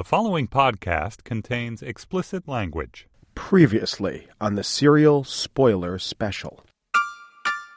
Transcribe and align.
The 0.00 0.04
following 0.04 0.48
podcast 0.48 1.24
contains 1.24 1.82
explicit 1.82 2.48
language. 2.48 3.06
Previously 3.34 4.28
on 4.40 4.54
the 4.54 4.64
Serial 4.64 5.24
Spoiler 5.24 5.98
Special. 5.98 6.60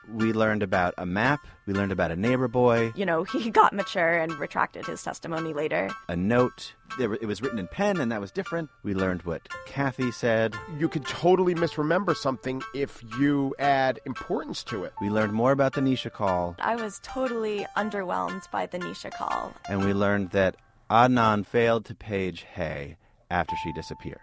We 0.09 0.31
learned 0.31 0.63
about 0.63 0.94
a 0.97 1.05
map. 1.05 1.41
We 1.65 1.73
learned 1.73 1.91
about 1.91 2.12
a 2.12 2.15
neighbor 2.15 2.47
boy, 2.47 2.94
you 2.96 3.05
know, 3.05 3.23
he 3.33 3.49
got 3.49 3.73
mature 3.73 4.13
and 4.13 4.31
retracted 4.39 4.86
his 4.86 5.04
testimony 5.04 5.51
later. 5.51 5.89
a 6.07 6.15
note. 6.15 6.75
There 6.97 7.09
were- 7.09 7.20
It 7.21 7.25
was 7.25 7.41
written 7.41 7.59
in 7.59 7.67
pen, 7.67 7.99
and 7.99 8.09
that 8.14 8.21
was 8.21 8.32
different. 8.32 8.70
We 8.84 8.94
learned 8.94 9.24
what 9.24 9.42
Kathy 9.66 10.10
said. 10.12 10.55
You 10.80 10.88
could 10.88 11.04
totally 11.05 11.55
misremember 11.55 12.16
something 12.16 12.62
if 12.74 13.04
you 13.20 13.54
add 13.60 14.00
importance 14.05 14.64
to 14.66 14.86
it. 14.86 14.94
We 15.02 15.10
learned 15.10 15.34
more 15.34 15.52
about 15.52 15.74
the 15.74 15.82
Nisha 15.82 16.10
call, 16.14 16.55
I 16.60 16.78
was 16.78 17.02
totally 17.04 17.66
underwhelmed 17.76 18.50
by 18.50 18.66
the 18.68 18.80
Nisha 18.80 19.12
call. 19.12 19.54
and 19.68 19.84
we 19.84 19.92
learned 19.94 20.30
that 20.30 20.55
Adnan 20.94 21.44
failed 21.44 21.86
to 21.86 21.96
page 21.96 22.46
Hae 22.54 22.98
after 23.32 23.55
she 23.64 23.71
disappeared. 23.71 24.20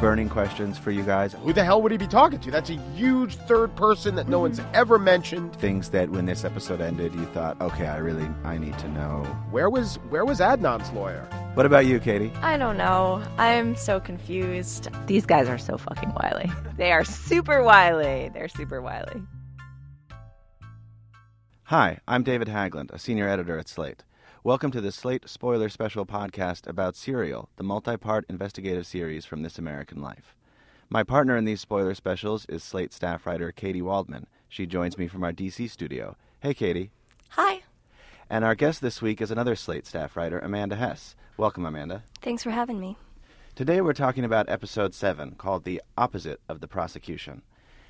Burning 0.00 0.28
questions 0.28 0.76
for 0.76 0.90
you 0.90 1.04
guys. 1.04 1.34
Who 1.34 1.52
the 1.52 1.62
hell 1.62 1.80
would 1.80 1.92
he 1.92 1.98
be 1.98 2.08
talking 2.08 2.40
to? 2.40 2.50
That's 2.50 2.70
a 2.70 2.80
huge 2.96 3.36
third 3.36 3.76
person 3.76 4.16
that 4.16 4.28
no 4.28 4.40
one's 4.40 4.60
ever 4.74 4.98
mentioned. 4.98 5.54
Things 5.54 5.90
that 5.90 6.10
when 6.10 6.26
this 6.26 6.44
episode 6.44 6.80
ended, 6.80 7.14
you 7.14 7.26
thought, 7.26 7.60
okay, 7.60 7.86
I 7.86 7.98
really, 7.98 8.28
I 8.42 8.58
need 8.58 8.76
to 8.80 8.88
know. 8.88 9.22
Where 9.52 9.70
was 9.70 10.00
where 10.10 10.24
was 10.24 10.40
Adnan's 10.40 10.90
lawyer? 10.90 11.28
What 11.54 11.64
about 11.64 11.86
you, 11.86 12.00
Katy? 12.00 12.32
I 12.42 12.56
don't 12.56 12.76
know. 12.76 13.22
I'm 13.38 13.76
so 13.76 14.00
confused. 14.00 14.88
These 15.06 15.26
guys 15.26 15.48
are 15.48 15.58
so 15.58 15.78
fucking 15.78 16.12
wily. 16.20 16.50
They 16.76 16.90
are 16.90 17.04
super 17.04 17.62
wily. 17.62 18.30
They're 18.34 18.48
super 18.48 18.82
wily. 18.82 19.22
Hi, 21.62 22.00
I'm 22.08 22.24
David 22.24 22.48
Haglund, 22.48 22.90
a 22.90 22.98
senior 22.98 23.28
editor 23.28 23.60
at 23.60 23.68
Slate. 23.68 24.02
Welcome 24.46 24.70
to 24.70 24.80
the 24.80 24.92
Slate 24.92 25.28
Spoiler 25.28 25.68
Special 25.68 26.06
podcast 26.06 26.68
about 26.68 26.94
Serial, 26.94 27.48
the 27.56 27.64
multi 27.64 27.96
part 27.96 28.24
investigative 28.28 28.86
series 28.86 29.24
from 29.24 29.42
This 29.42 29.58
American 29.58 30.00
Life. 30.00 30.36
My 30.88 31.02
partner 31.02 31.36
in 31.36 31.44
these 31.44 31.60
spoiler 31.60 31.96
specials 31.96 32.46
is 32.48 32.62
Slate 32.62 32.92
staff 32.92 33.26
writer 33.26 33.50
Katy 33.50 33.82
Waldman. 33.82 34.28
She 34.48 34.64
joins 34.64 34.96
me 34.96 35.08
from 35.08 35.24
our 35.24 35.32
DC 35.32 35.68
studio. 35.68 36.16
Hey, 36.38 36.54
Katy. 36.54 36.92
Hi. 37.30 37.62
And 38.30 38.44
our 38.44 38.54
guest 38.54 38.80
this 38.82 39.02
week 39.02 39.20
is 39.20 39.32
another 39.32 39.56
Slate 39.56 39.84
staff 39.84 40.16
writer, 40.16 40.38
Amanda 40.38 40.76
Hess. 40.76 41.16
Welcome, 41.36 41.66
Amanda. 41.66 42.04
Thanks 42.22 42.44
for 42.44 42.52
having 42.52 42.78
me. 42.78 42.96
Today 43.56 43.80
we're 43.80 43.94
talking 43.94 44.24
about 44.24 44.48
episode 44.48 44.94
7, 44.94 45.32
called 45.32 45.64
The 45.64 45.82
Opposite 45.98 46.40
of 46.48 46.60
the 46.60 46.68
Prosecution. 46.68 47.42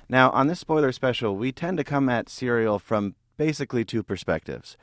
Now, 0.09 0.31
on 0.31 0.47
this 0.47 0.61
spoiler 0.61 0.91
special, 0.91 1.35
we 1.35 1.51
tend 1.51 1.77
to 1.77 1.83
come 1.83 2.09
at 2.09 2.29
Serial 2.29 2.79
from 2.79 3.13
basically 3.37 3.85
two 3.85 4.01
perspectives. 4.01 4.75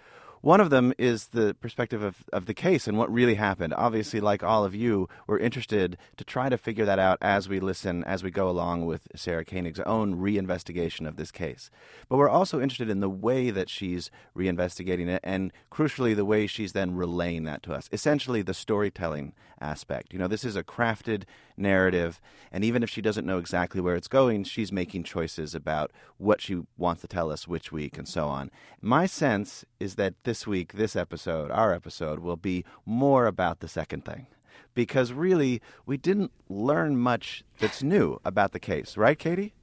One 0.44 0.60
of 0.60 0.68
them 0.68 0.92
is 0.98 1.28
the 1.28 1.54
perspective 1.58 2.02
of, 2.02 2.24
of 2.30 2.44
the 2.44 2.52
case 2.52 2.86
and 2.86 2.98
what 2.98 3.10
really 3.10 3.36
happened. 3.36 3.72
Obviously, 3.78 4.20
like 4.20 4.42
all 4.42 4.62
of 4.62 4.74
you, 4.74 5.08
we're 5.26 5.38
interested 5.38 5.96
to 6.18 6.24
try 6.24 6.50
to 6.50 6.58
figure 6.58 6.84
that 6.84 6.98
out 6.98 7.16
as 7.22 7.48
we 7.48 7.60
listen, 7.60 8.04
as 8.04 8.22
we 8.22 8.30
go 8.30 8.46
along 8.46 8.84
with 8.84 9.08
Sarah 9.16 9.46
Koenig's 9.46 9.80
own 9.80 10.16
reinvestigation 10.16 11.08
of 11.08 11.16
this 11.16 11.30
case. 11.30 11.70
But 12.10 12.18
we're 12.18 12.28
also 12.28 12.60
interested 12.60 12.90
in 12.90 13.00
the 13.00 13.08
way 13.08 13.48
that 13.52 13.70
she's 13.70 14.10
reinvestigating 14.36 15.08
it 15.08 15.22
and, 15.24 15.50
crucially, 15.72 16.14
the 16.14 16.26
way 16.26 16.46
she's 16.46 16.74
then 16.74 16.94
relaying 16.94 17.44
that 17.44 17.62
to 17.62 17.72
us. 17.72 17.88
Essentially, 17.90 18.42
the 18.42 18.52
storytelling 18.52 19.32
aspect. 19.60 20.12
You 20.12 20.18
know, 20.18 20.28
this 20.28 20.44
is 20.44 20.56
a 20.56 20.62
crafted 20.62 21.22
narrative, 21.56 22.20
and 22.52 22.64
even 22.64 22.82
if 22.82 22.90
she 22.90 23.00
doesn't 23.00 23.26
know 23.26 23.38
exactly 23.38 23.80
where 23.80 23.96
it's 23.96 24.08
going, 24.08 24.44
she's 24.44 24.72
making 24.72 25.04
choices 25.04 25.54
about 25.54 25.90
what 26.18 26.40
she 26.40 26.62
wants 26.76 27.00
to 27.00 27.08
tell 27.08 27.30
us 27.30 27.48
which 27.48 27.72
week 27.72 27.96
and 27.96 28.06
so 28.06 28.26
on. 28.26 28.50
My 28.82 29.06
sense 29.06 29.64
is 29.80 29.94
that 29.94 30.22
week, 30.46 30.72
this 30.72 30.96
episode, 30.96 31.50
our 31.50 31.72
episode, 31.72 32.18
will 32.20 32.36
be 32.36 32.64
more 32.84 33.26
about 33.26 33.60
the 33.60 33.68
second 33.68 34.04
thing. 34.04 34.26
Because 34.74 35.12
really, 35.12 35.62
we 35.86 35.96
didn't 35.96 36.32
learn 36.48 36.96
much 36.96 37.44
that's 37.60 37.82
new 37.82 38.20
about 38.24 38.52
the 38.52 38.58
case, 38.58 38.96
right, 38.96 39.18
Katy? 39.18 39.54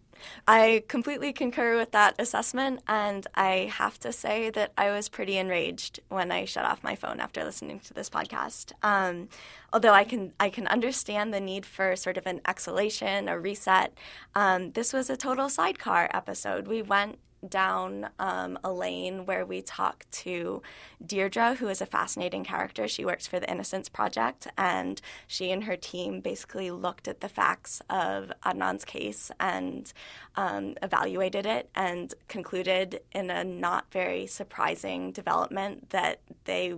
I 0.47 0.83
completely 0.87 1.33
concur 1.33 1.77
with 1.77 1.91
that 1.91 2.15
assessment, 2.19 2.81
and 2.87 3.25
I 3.35 3.71
have 3.73 3.99
to 4.01 4.11
say 4.11 4.49
that 4.51 4.71
I 4.77 4.91
was 4.91 5.09
pretty 5.09 5.37
enraged 5.37 5.99
when 6.09 6.31
I 6.31 6.45
shut 6.45 6.65
off 6.65 6.83
my 6.83 6.95
phone 6.95 7.19
after 7.19 7.43
listening 7.43 7.79
to 7.81 7.93
this 7.93 8.09
podcast. 8.09 8.71
Um, 8.83 9.29
although 9.73 9.93
I 9.93 10.03
can 10.03 10.33
I 10.39 10.49
can 10.49 10.67
understand 10.67 11.33
the 11.33 11.39
need 11.39 11.65
for 11.65 11.95
sort 11.95 12.17
of 12.17 12.27
an 12.27 12.41
exhalation, 12.47 13.27
a 13.27 13.39
reset. 13.39 13.93
Um, 14.35 14.71
this 14.71 14.93
was 14.93 15.09
a 15.09 15.17
total 15.17 15.49
sidecar 15.49 16.09
episode. 16.13 16.67
We 16.67 16.81
went 16.81 17.19
down 17.47 18.09
um, 18.19 18.57
a 18.63 18.71
lane 18.71 19.25
where 19.25 19.45
we 19.45 19.61
talk 19.61 20.05
to 20.11 20.61
Deirdre, 21.05 21.55
who 21.55 21.67
is 21.67 21.81
a 21.81 21.85
fascinating 21.85 22.43
character. 22.43 22.87
She 22.87 23.05
works 23.05 23.27
for 23.27 23.39
the 23.39 23.49
Innocence 23.49 23.89
Project, 23.89 24.47
and 24.57 25.01
she 25.27 25.51
and 25.51 25.63
her 25.63 25.75
team 25.75 26.19
basically 26.19 26.71
looked 26.71 27.07
at 27.07 27.21
the 27.21 27.29
facts 27.29 27.81
of 27.89 28.31
Adnan's 28.45 28.85
case 28.85 29.31
and 29.39 29.91
um, 30.35 30.75
evaluated 30.81 31.45
it 31.45 31.69
and 31.75 32.13
concluded 32.27 33.01
in 33.11 33.29
a 33.29 33.43
not 33.43 33.91
very 33.91 34.27
surprising 34.27 35.11
development 35.11 35.89
that 35.89 36.19
they 36.45 36.75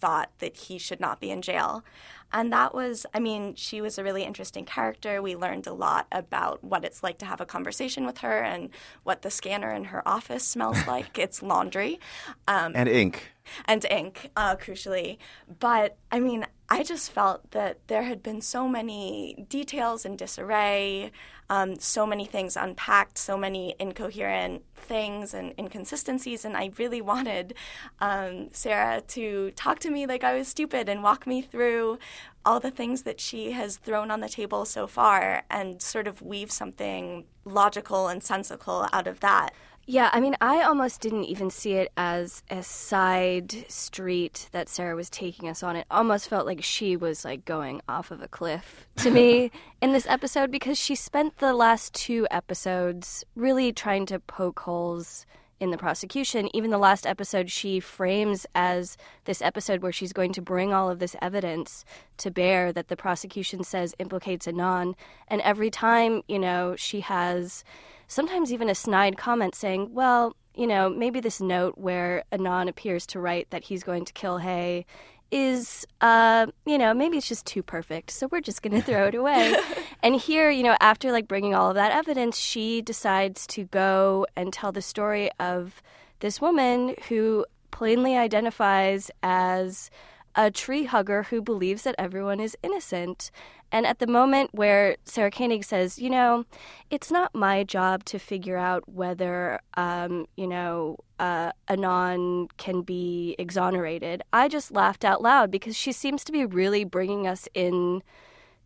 thought 0.00 0.30
that 0.38 0.56
he 0.56 0.78
should 0.78 1.00
not 1.00 1.20
be 1.20 1.30
in 1.30 1.42
jail. 1.42 1.84
And 2.32 2.52
that 2.52 2.74
was, 2.74 3.06
I 3.14 3.20
mean, 3.20 3.54
she 3.54 3.80
was 3.80 3.96
a 3.96 4.04
really 4.04 4.22
interesting 4.22 4.66
character. 4.66 5.22
We 5.22 5.34
learned 5.34 5.66
a 5.66 5.72
lot 5.72 6.06
about 6.12 6.62
what 6.62 6.84
it's 6.84 7.02
like 7.02 7.16
to 7.18 7.24
have 7.26 7.40
a 7.40 7.46
conversation 7.46 8.04
with 8.04 8.18
her 8.18 8.42
and 8.42 8.68
what 9.02 9.22
the 9.22 9.30
scanner 9.30 9.72
in 9.72 9.84
her 9.84 10.06
office 10.06 10.44
smells 10.44 10.76
like. 10.86 11.18
it's 11.18 11.42
laundry 11.42 11.98
um, 12.46 12.72
And 12.74 12.86
ink. 12.88 13.32
and 13.64 13.84
ink, 13.90 14.30
uh, 14.36 14.56
crucially. 14.56 15.16
But 15.58 15.96
I 16.12 16.20
mean, 16.20 16.46
I 16.70 16.82
just 16.82 17.10
felt 17.10 17.50
that 17.52 17.78
there 17.86 18.02
had 18.02 18.22
been 18.22 18.42
so 18.42 18.68
many 18.68 19.46
details 19.48 20.04
in 20.04 20.16
disarray, 20.16 21.12
um, 21.48 21.78
so 21.78 22.04
many 22.04 22.26
things 22.26 22.56
unpacked, 22.56 23.16
so 23.16 23.38
many 23.38 23.74
incoherent 23.78 24.64
things 24.76 25.32
and 25.32 25.54
inconsistencies, 25.58 26.44
and 26.44 26.58
I 26.58 26.72
really 26.76 27.00
wanted 27.00 27.54
um, 28.00 28.48
Sarah 28.52 29.00
to 29.08 29.50
talk 29.52 29.78
to 29.80 29.90
me 29.90 30.06
like 30.06 30.22
I 30.22 30.36
was 30.36 30.48
stupid 30.48 30.90
and 30.90 31.02
walk 31.02 31.26
me 31.26 31.40
through 31.40 31.98
all 32.44 32.60
the 32.60 32.70
things 32.70 33.02
that 33.04 33.18
she 33.18 33.52
has 33.52 33.78
thrown 33.78 34.10
on 34.10 34.20
the 34.20 34.28
table 34.28 34.66
so 34.66 34.86
far 34.86 35.44
and 35.50 35.80
sort 35.80 36.06
of 36.06 36.20
weave 36.20 36.50
something 36.50 37.24
logical 37.46 38.08
and 38.08 38.22
sensical 38.22 38.86
out 38.92 39.06
of 39.06 39.20
that. 39.20 39.54
Yeah, 39.90 40.10
I 40.12 40.20
mean, 40.20 40.36
I 40.42 40.60
almost 40.64 41.00
didn't 41.00 41.24
even 41.24 41.48
see 41.48 41.72
it 41.72 41.90
as 41.96 42.42
a 42.50 42.62
side 42.62 43.64
street 43.68 44.50
that 44.52 44.68
Sarah 44.68 44.94
was 44.94 45.08
taking 45.08 45.48
us 45.48 45.62
on. 45.62 45.76
It 45.76 45.86
almost 45.90 46.28
felt 46.28 46.44
like 46.44 46.62
she 46.62 46.94
was 46.94 47.24
like 47.24 47.46
going 47.46 47.80
off 47.88 48.10
of 48.10 48.20
a 48.20 48.28
cliff 48.28 48.86
to 48.96 49.10
me 49.10 49.50
in 49.80 49.94
this 49.94 50.06
episode 50.06 50.50
because 50.50 50.78
she 50.78 50.94
spent 50.94 51.38
the 51.38 51.54
last 51.54 51.94
two 51.94 52.26
episodes 52.30 53.24
really 53.34 53.72
trying 53.72 54.04
to 54.04 54.20
poke 54.20 54.60
holes 54.60 55.24
in 55.58 55.70
the 55.70 55.78
prosecution. 55.78 56.54
Even 56.54 56.70
the 56.70 56.76
last 56.76 57.06
episode, 57.06 57.50
she 57.50 57.80
frames 57.80 58.46
as 58.54 58.98
this 59.24 59.40
episode 59.40 59.80
where 59.80 59.90
she's 59.90 60.12
going 60.12 60.34
to 60.34 60.42
bring 60.42 60.70
all 60.70 60.90
of 60.90 60.98
this 60.98 61.16
evidence 61.22 61.86
to 62.18 62.30
bear 62.30 62.74
that 62.74 62.88
the 62.88 62.96
prosecution 62.96 63.64
says 63.64 63.94
implicates 63.98 64.46
Adnan. 64.46 64.96
And 65.28 65.40
every 65.40 65.70
time, 65.70 66.20
you 66.28 66.38
know, 66.38 66.76
she 66.76 67.00
has 67.00 67.64
sometimes 68.08 68.52
even 68.52 68.68
a 68.68 68.74
snide 68.74 69.16
comment 69.16 69.54
saying, 69.54 69.92
well, 69.92 70.34
you 70.54 70.66
know, 70.66 70.90
maybe 70.90 71.20
this 71.20 71.40
note 71.40 71.78
where 71.78 72.24
Adnan 72.32 72.68
appears 72.68 73.06
to 73.06 73.20
write 73.20 73.48
that 73.50 73.64
he's 73.64 73.84
going 73.84 74.04
to 74.04 74.12
kill 74.12 74.38
Hae 74.38 74.84
is, 75.30 75.86
uh, 76.00 76.46
you 76.66 76.78
know, 76.78 76.94
maybe 76.94 77.18
it's 77.18 77.28
just 77.28 77.46
too 77.46 77.62
perfect. 77.62 78.10
So 78.10 78.28
we're 78.30 78.40
just 78.40 78.62
going 78.62 78.74
to 78.74 78.82
throw 78.82 79.06
it 79.06 79.14
away. 79.14 79.54
and 80.02 80.16
here, 80.16 80.50
you 80.50 80.62
know, 80.62 80.76
after 80.80 81.12
like 81.12 81.28
bringing 81.28 81.54
all 81.54 81.68
of 81.68 81.74
that 81.76 81.92
evidence, 81.92 82.38
she 82.38 82.82
decides 82.82 83.46
to 83.48 83.64
go 83.64 84.26
and 84.36 84.52
tell 84.52 84.72
the 84.72 84.82
story 84.82 85.30
of 85.38 85.82
this 86.20 86.40
woman 86.40 86.94
who 87.08 87.44
plainly 87.70 88.16
identifies 88.16 89.10
as 89.22 89.90
a 90.34 90.50
tree 90.50 90.84
hugger 90.84 91.24
who 91.24 91.42
believes 91.42 91.82
that 91.82 91.94
everyone 91.98 92.40
is 92.40 92.56
innocent. 92.62 93.30
And 93.70 93.86
at 93.86 93.98
the 93.98 94.06
moment 94.06 94.50
where 94.52 94.96
Sarah 95.04 95.30
Koenig 95.30 95.64
says, 95.64 95.98
you 95.98 96.08
know, 96.08 96.44
it's 96.90 97.10
not 97.10 97.34
my 97.34 97.64
job 97.64 98.04
to 98.06 98.18
figure 98.18 98.56
out 98.56 98.88
whether, 98.88 99.60
um, 99.74 100.26
you 100.36 100.46
know, 100.46 100.96
uh, 101.18 101.52
Adnan 101.68 102.48
can 102.56 102.82
be 102.82 103.34
exonerated, 103.38 104.22
I 104.32 104.48
just 104.48 104.70
laughed 104.70 105.04
out 105.04 105.20
loud 105.20 105.50
because 105.50 105.76
she 105.76 105.92
seems 105.92 106.24
to 106.24 106.32
be 106.32 106.44
really 106.44 106.84
bringing 106.84 107.26
us 107.26 107.48
in 107.54 108.02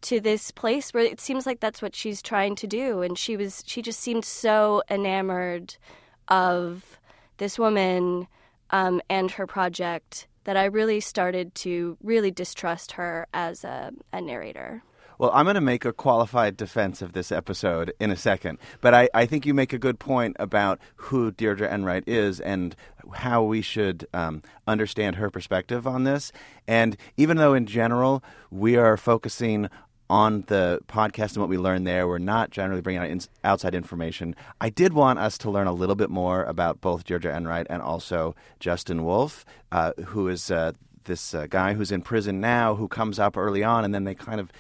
to 0.02 0.20
this 0.20 0.50
place 0.50 0.92
where 0.92 1.04
it 1.04 1.20
seems 1.20 1.46
like 1.46 1.60
that's 1.60 1.80
what 1.80 1.94
she's 1.94 2.20
trying 2.20 2.54
to 2.56 2.66
do. 2.66 3.02
And 3.02 3.16
she 3.16 3.36
was, 3.36 3.62
she 3.66 3.82
just 3.82 4.00
seemed 4.00 4.24
so 4.24 4.82
enamored 4.90 5.76
of 6.28 6.98
this 7.38 7.58
woman 7.58 8.26
um, 8.70 9.00
and 9.08 9.30
her 9.32 9.46
project 9.46 10.26
that 10.44 10.56
I 10.56 10.64
really 10.64 11.00
started 11.00 11.54
to 11.56 11.96
really 12.02 12.30
distrust 12.30 12.92
her 12.92 13.26
as 13.32 13.64
a, 13.64 13.92
a 14.12 14.20
narrator. 14.20 14.82
Well, 15.18 15.30
I'm 15.34 15.44
going 15.44 15.54
to 15.54 15.60
make 15.60 15.84
a 15.84 15.92
qualified 15.92 16.56
defense 16.56 17.00
of 17.00 17.12
this 17.12 17.30
episode 17.30 17.92
in 18.00 18.10
a 18.10 18.16
second, 18.16 18.58
but 18.80 18.92
I, 18.92 19.08
I 19.14 19.26
think 19.26 19.46
you 19.46 19.54
make 19.54 19.72
a 19.72 19.78
good 19.78 20.00
point 20.00 20.34
about 20.40 20.80
who 20.96 21.30
Deirdre 21.30 21.72
Enright 21.72 22.02
is 22.08 22.40
and 22.40 22.74
how 23.14 23.44
we 23.44 23.62
should 23.62 24.08
um, 24.12 24.42
understand 24.66 25.16
her 25.16 25.30
perspective 25.30 25.86
on 25.86 26.02
this. 26.02 26.32
And 26.66 26.96
even 27.16 27.36
though, 27.36 27.54
in 27.54 27.66
general, 27.66 28.24
we 28.50 28.76
are 28.76 28.96
focusing 28.96 29.68
on 30.12 30.44
the 30.48 30.78
podcast 30.88 31.32
and 31.32 31.38
what 31.38 31.48
we 31.48 31.56
learned 31.56 31.86
there. 31.86 32.06
We're 32.06 32.18
not 32.18 32.50
generally 32.50 32.82
bringing 32.82 33.02
out 33.02 33.08
in- 33.08 33.22
outside 33.42 33.74
information. 33.74 34.36
I 34.60 34.68
did 34.68 34.92
want 34.92 35.18
us 35.18 35.38
to 35.38 35.50
learn 35.50 35.66
a 35.66 35.72
little 35.72 35.94
bit 35.94 36.10
more 36.10 36.44
about 36.44 36.82
both 36.82 37.04
Deirdre 37.04 37.34
Enright 37.34 37.66
and 37.70 37.80
also 37.80 38.34
Justin 38.60 39.04
Wolfe, 39.04 39.46
uh, 39.72 39.94
who 40.08 40.28
is 40.28 40.50
uh, 40.50 40.72
this 41.04 41.32
uh, 41.32 41.46
guy 41.48 41.72
who's 41.72 41.90
in 41.90 42.02
prison 42.02 42.42
now, 42.42 42.74
who 42.74 42.88
comes 42.88 43.18
up 43.18 43.38
early 43.38 43.64
on, 43.64 43.86
and 43.86 43.94
then 43.94 44.04
they 44.04 44.14
kind 44.14 44.38
of 44.38 44.52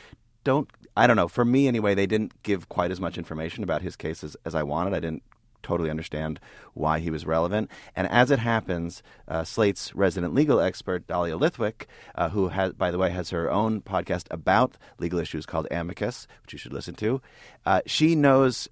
don't. 0.42 0.70
I 0.96 1.06
don't 1.06 1.16
know. 1.16 1.28
For 1.28 1.44
me, 1.44 1.68
anyway, 1.68 1.94
they 1.94 2.06
didn't 2.06 2.42
give 2.42 2.70
quite 2.70 2.90
as 2.90 2.98
much 2.98 3.18
information 3.18 3.62
about 3.62 3.82
his 3.82 3.94
case 3.94 4.24
as, 4.24 4.38
as 4.46 4.54
I 4.54 4.62
wanted. 4.62 4.94
I 4.94 5.00
didn't 5.00 5.22
totally 5.62 5.90
understand 5.90 6.40
why 6.74 6.98
he 6.98 7.10
was 7.10 7.26
relevant. 7.26 7.70
And 7.94 8.08
as 8.08 8.30
it 8.30 8.38
happens, 8.38 9.02
uh, 9.28 9.44
Slate's 9.44 9.94
resident 9.94 10.34
legal 10.34 10.60
expert, 10.60 11.06
Dahlia 11.06 11.36
Lithwick, 11.36 11.86
uh, 12.14 12.30
who, 12.30 12.48
has, 12.48 12.72
by 12.72 12.90
the 12.90 12.98
way, 12.98 13.10
has 13.10 13.30
her 13.30 13.50
own 13.50 13.80
podcast 13.80 14.26
about 14.30 14.76
legal 14.98 15.18
issues 15.18 15.46
called 15.46 15.66
Amicus, 15.70 16.26
which 16.42 16.52
you 16.52 16.58
should 16.58 16.72
listen 16.72 16.94
to, 16.96 17.20
uh, 17.66 17.80
she 17.86 18.14
knows 18.14 18.68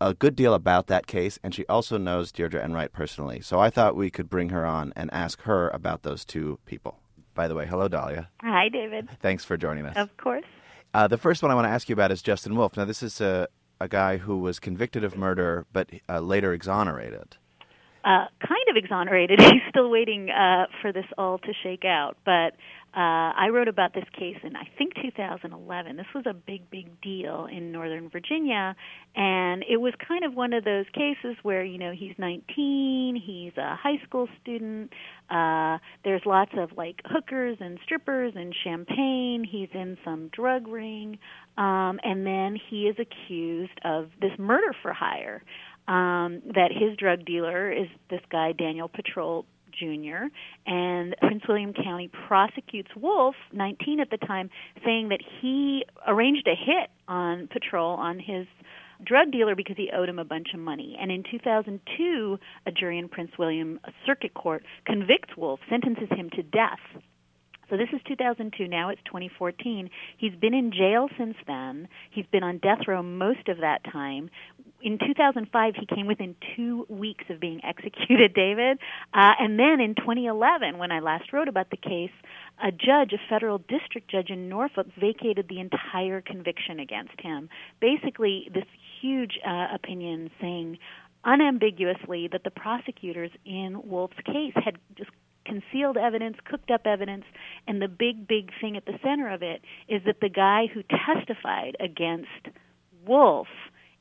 a 0.00 0.14
good 0.14 0.34
deal 0.34 0.54
about 0.54 0.86
that 0.86 1.06
case, 1.06 1.38
and 1.42 1.54
she 1.54 1.66
also 1.66 1.98
knows 1.98 2.32
Deirdre 2.32 2.64
Enright 2.64 2.92
personally. 2.92 3.40
So 3.40 3.60
I 3.60 3.68
thought 3.68 3.94
we 3.94 4.10
could 4.10 4.30
bring 4.30 4.48
her 4.48 4.64
on 4.64 4.92
and 4.96 5.12
ask 5.12 5.42
her 5.42 5.68
about 5.70 6.02
those 6.02 6.24
two 6.24 6.58
people. 6.64 6.98
By 7.34 7.48
the 7.48 7.54
way, 7.54 7.66
hello, 7.66 7.86
Dahlia. 7.86 8.30
Hi, 8.40 8.68
David. 8.68 9.08
Thanks 9.20 9.44
for 9.44 9.56
joining 9.56 9.86
us. 9.86 9.96
Of 9.96 10.16
course. 10.16 10.44
Uh, 10.92 11.06
the 11.06 11.18
first 11.18 11.42
one 11.42 11.52
I 11.52 11.54
want 11.54 11.66
to 11.66 11.70
ask 11.70 11.88
you 11.88 11.92
about 11.92 12.10
is 12.10 12.22
Justin 12.22 12.56
Wolfe. 12.56 12.76
Now, 12.76 12.84
this 12.84 13.02
is 13.02 13.20
a, 13.20 13.46
a 13.80 13.88
guy 13.88 14.18
who 14.18 14.38
was 14.38 14.58
convicted 14.58 15.02
of 15.04 15.16
murder 15.16 15.66
but 15.72 15.90
uh, 16.08 16.20
later 16.20 16.52
exonerated. 16.52 17.36
Uh, 18.02 18.26
kind 18.40 18.66
of 18.70 18.76
exonerated. 18.76 19.40
He's 19.42 19.62
still 19.68 19.90
waiting 19.90 20.30
uh, 20.30 20.66
for 20.80 20.92
this 20.92 21.04
all 21.18 21.38
to 21.38 21.52
shake 21.62 21.84
out. 21.84 22.16
But 22.24 22.54
uh, 22.92 23.30
I 23.36 23.50
wrote 23.52 23.68
about 23.68 23.94
this 23.94 24.06
case 24.18 24.36
in, 24.42 24.56
I 24.56 24.68
think, 24.76 24.94
2011. 25.00 25.96
This 25.96 26.06
was 26.12 26.24
a 26.26 26.34
big, 26.34 26.68
big 26.70 27.00
deal 27.00 27.46
in 27.46 27.70
Northern 27.70 28.08
Virginia. 28.10 28.74
And 29.14 29.64
it 29.68 29.76
was 29.76 29.92
kind 30.08 30.24
of 30.24 30.34
one 30.34 30.52
of 30.52 30.64
those 30.64 30.86
cases 30.92 31.36
where, 31.42 31.62
you 31.62 31.78
know, 31.78 31.92
he's 31.92 32.14
19, 32.18 33.22
he's 33.24 33.56
a 33.56 33.76
high 33.76 34.02
school 34.04 34.28
student, 34.42 34.92
uh, 35.30 35.78
there's 36.04 36.22
lots 36.26 36.50
of 36.58 36.70
like 36.76 37.00
hookers 37.04 37.58
and 37.60 37.78
strippers 37.84 38.32
and 38.34 38.52
champagne, 38.64 39.46
he's 39.48 39.68
in 39.72 39.96
some 40.04 40.28
drug 40.32 40.66
ring, 40.66 41.18
um, 41.58 42.00
and 42.02 42.26
then 42.26 42.56
he 42.70 42.88
is 42.88 42.96
accused 42.98 43.78
of 43.84 44.10
this 44.20 44.32
murder 44.36 44.74
for 44.82 44.92
hire. 44.92 45.42
Um, 45.88 46.42
that 46.54 46.70
his 46.70 46.96
drug 46.96 47.24
dealer 47.24 47.72
is 47.72 47.88
this 48.10 48.20
guy, 48.30 48.52
Daniel 48.52 48.88
Petrole 48.88 49.44
Jr., 49.72 50.26
and 50.66 51.16
Prince 51.20 51.42
William 51.48 51.72
County 51.72 52.10
prosecutes 52.28 52.90
Wolfe, 52.96 53.34
19 53.52 54.00
at 54.00 54.10
the 54.10 54.18
time, 54.18 54.50
saying 54.84 55.08
that 55.08 55.20
he 55.40 55.84
arranged 56.06 56.46
a 56.46 56.54
hit 56.54 56.90
on 57.08 57.48
Petrole 57.48 57.94
on 57.94 58.18
his 58.18 58.46
drug 59.04 59.32
dealer 59.32 59.54
because 59.54 59.76
he 59.76 59.90
owed 59.94 60.08
him 60.08 60.18
a 60.18 60.24
bunch 60.24 60.48
of 60.54 60.60
money. 60.60 60.96
And 61.00 61.10
in 61.10 61.24
2002, 61.30 62.38
a 62.66 62.70
jury 62.70 62.98
in 62.98 63.08
Prince 63.08 63.32
William 63.38 63.80
Circuit 64.06 64.34
Court 64.34 64.62
convicts 64.86 65.36
Wolfe, 65.36 65.60
sentences 65.68 66.08
him 66.10 66.30
to 66.30 66.42
death. 66.42 67.02
So 67.70 67.76
this 67.76 67.88
is 67.92 68.00
2002. 68.08 68.66
Now 68.66 68.88
it's 68.88 69.00
2014. 69.06 69.90
He's 70.18 70.34
been 70.34 70.54
in 70.54 70.72
jail 70.72 71.08
since 71.16 71.36
then. 71.46 71.86
He's 72.10 72.26
been 72.26 72.42
on 72.42 72.58
death 72.58 72.80
row 72.88 73.02
most 73.02 73.48
of 73.48 73.58
that 73.58 73.84
time. 73.84 74.28
In 74.82 74.98
2005, 74.98 75.74
he 75.76 75.86
came 75.86 76.06
within 76.06 76.34
two 76.56 76.86
weeks 76.88 77.24
of 77.28 77.40
being 77.40 77.60
executed, 77.64 78.34
David. 78.34 78.78
Uh, 79.12 79.32
and 79.38 79.58
then 79.58 79.80
in 79.80 79.94
2011, 79.94 80.78
when 80.78 80.92
I 80.92 81.00
last 81.00 81.32
wrote 81.32 81.48
about 81.48 81.70
the 81.70 81.76
case, 81.76 82.10
a 82.62 82.70
judge, 82.70 83.12
a 83.12 83.18
federal 83.28 83.58
district 83.58 84.10
judge 84.10 84.30
in 84.30 84.48
Norfolk, 84.48 84.86
vacated 84.98 85.48
the 85.48 85.60
entire 85.60 86.20
conviction 86.20 86.80
against 86.80 87.20
him. 87.20 87.48
Basically, 87.80 88.50
this 88.52 88.64
huge 89.00 89.38
uh, 89.46 89.68
opinion 89.74 90.30
saying 90.40 90.78
unambiguously 91.24 92.28
that 92.32 92.44
the 92.44 92.50
prosecutors 92.50 93.30
in 93.44 93.80
Wolfe's 93.84 94.16
case 94.24 94.54
had 94.54 94.78
just 94.96 95.10
concealed 95.44 95.96
evidence, 95.96 96.36
cooked 96.44 96.70
up 96.70 96.82
evidence, 96.86 97.24
and 97.66 97.80
the 97.80 97.88
big, 97.88 98.26
big 98.26 98.50
thing 98.60 98.76
at 98.76 98.84
the 98.84 98.98
center 99.02 99.28
of 99.32 99.42
it 99.42 99.62
is 99.88 100.02
that 100.06 100.20
the 100.20 100.28
guy 100.28 100.66
who 100.72 100.82
testified 100.82 101.76
against 101.80 102.28
Wolfe 103.06 103.48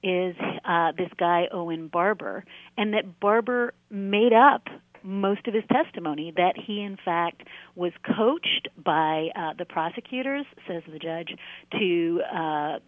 is 0.04 0.36
uh, 0.66 0.92
this 0.98 1.10
guy 1.18 1.48
Owen 1.52 1.88
Barber, 1.88 2.46
and 2.78 2.94
that 2.94 3.20
Barber 3.20 3.74
made 3.90 4.34
up 4.34 4.64
most 5.04 5.48
of 5.48 5.54
his 5.54 5.64
testimony 5.72 6.34
that 6.36 6.56
he 6.58 6.82
in 6.82 6.98
fact 7.04 7.44
was 7.76 7.92
coached 8.18 8.68
by 8.84 9.30
uh, 9.36 9.54
the 9.58 9.66
prosecutors 9.66 10.46
says 10.68 10.84
the 10.92 11.00
judge 11.00 11.36
to 11.80 12.22
uh, 12.34 12.80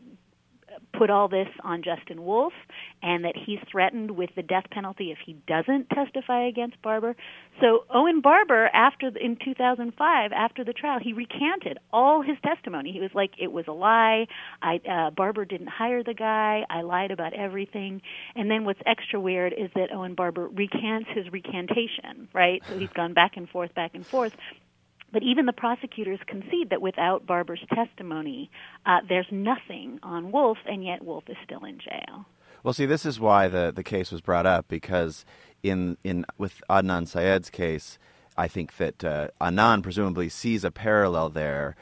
put 0.97 1.09
all 1.09 1.27
this 1.27 1.47
on 1.63 1.83
Justin 1.83 2.23
Wolfe 2.23 2.53
and 3.01 3.25
that 3.25 3.35
he's 3.35 3.59
threatened 3.71 4.11
with 4.11 4.29
the 4.35 4.43
death 4.43 4.65
penalty 4.71 5.11
if 5.11 5.17
he 5.25 5.33
doesn't 5.47 5.89
testify 5.89 6.47
against 6.47 6.81
Barber. 6.81 7.15
So 7.59 7.85
Owen 7.89 8.21
Barber 8.21 8.69
after 8.73 9.07
in 9.07 9.37
2005 9.43 10.31
after 10.31 10.63
the 10.63 10.73
trial 10.73 10.99
he 11.01 11.13
recanted 11.13 11.77
all 11.91 12.21
his 12.21 12.37
testimony. 12.43 12.91
He 12.91 12.99
was 12.99 13.11
like 13.13 13.31
it 13.39 13.51
was 13.51 13.65
a 13.67 13.71
lie. 13.71 14.27
I 14.61 14.79
uh 14.89 15.09
Barber 15.11 15.45
didn't 15.45 15.69
hire 15.69 16.03
the 16.03 16.13
guy. 16.13 16.65
I 16.69 16.81
lied 16.81 17.11
about 17.11 17.33
everything. 17.33 18.01
And 18.35 18.49
then 18.49 18.65
what's 18.65 18.81
extra 18.85 19.19
weird 19.19 19.53
is 19.53 19.69
that 19.75 19.91
Owen 19.91 20.15
Barber 20.15 20.47
recants 20.47 21.09
his 21.13 21.31
recantation, 21.31 22.27
right? 22.33 22.61
So 22.69 22.77
he's 22.77 22.89
gone 22.89 23.13
back 23.13 23.37
and 23.37 23.49
forth 23.49 23.73
back 23.73 23.91
and 23.95 24.05
forth 24.05 24.33
but 25.11 25.23
even 25.23 25.45
the 25.45 25.53
prosecutors 25.53 26.19
concede 26.27 26.69
that 26.69 26.81
without 26.81 27.25
Barber's 27.25 27.63
testimony, 27.73 28.49
uh, 28.85 28.99
there's 29.07 29.27
nothing 29.31 29.99
on 30.03 30.31
Wolfe, 30.31 30.57
and 30.65 30.83
yet 30.83 31.03
Wolfe 31.03 31.29
is 31.29 31.37
still 31.43 31.63
in 31.65 31.79
jail. 31.79 32.25
Well, 32.63 32.73
see, 32.73 32.85
this 32.85 33.05
is 33.05 33.19
why 33.19 33.47
the, 33.47 33.71
the 33.75 33.83
case 33.83 34.11
was 34.11 34.21
brought 34.21 34.45
up 34.45 34.67
because 34.67 35.25
in 35.63 35.97
in 36.03 36.25
with 36.37 36.61
Adnan 36.69 37.07
Syed's 37.07 37.49
case, 37.49 37.97
I 38.37 38.47
think 38.47 38.77
that 38.77 39.03
uh, 39.03 39.27
Adnan 39.39 39.83
presumably 39.83 40.29
sees 40.29 40.63
a 40.63 40.71
parallel 40.71 41.29
there. 41.29 41.75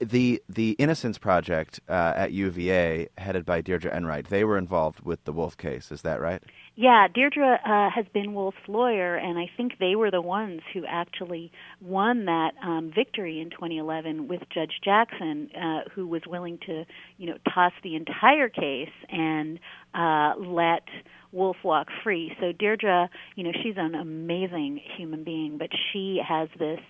The 0.00 0.42
the 0.48 0.70
Innocence 0.72 1.18
Project 1.18 1.78
uh, 1.86 2.14
at 2.16 2.32
UVA, 2.32 3.08
headed 3.18 3.44
by 3.44 3.60
Deirdre 3.60 3.94
Enright, 3.94 4.28
they 4.28 4.44
were 4.44 4.56
involved 4.56 5.00
with 5.00 5.22
the 5.24 5.32
Wolfe 5.32 5.58
case. 5.58 5.92
Is 5.92 6.00
that 6.02 6.22
right? 6.22 6.42
Yeah, 6.74 7.08
Deirdre 7.12 7.60
uh, 7.62 7.90
has 7.94 8.06
been 8.14 8.32
Wolfe's 8.32 8.66
lawyer, 8.66 9.14
and 9.16 9.38
I 9.38 9.50
think 9.54 9.72
they 9.78 9.96
were 9.96 10.10
the 10.10 10.22
ones 10.22 10.62
who 10.72 10.86
actually 10.88 11.52
won 11.82 12.24
that 12.24 12.52
um, 12.64 12.90
victory 12.94 13.38
in 13.38 13.50
2011 13.50 14.28
with 14.28 14.40
Judge 14.48 14.80
Jackson, 14.82 15.50
uh, 15.54 15.80
who 15.94 16.06
was 16.06 16.22
willing 16.26 16.58
to, 16.64 16.86
you 17.18 17.26
know, 17.26 17.36
toss 17.52 17.72
the 17.82 17.96
entire 17.96 18.48
case 18.48 18.88
and 19.10 19.58
uh, 19.94 20.34
let 20.38 20.82
Wolfe 21.32 21.56
walk 21.62 21.88
free. 22.02 22.32
So 22.40 22.52
Deirdre, 22.52 23.08
you 23.36 23.44
know, 23.44 23.52
she's 23.62 23.74
an 23.76 23.94
amazing 23.94 24.80
human 24.96 25.22
being, 25.22 25.58
but 25.58 25.68
she 25.92 26.20
has 26.26 26.48
this 26.58 26.80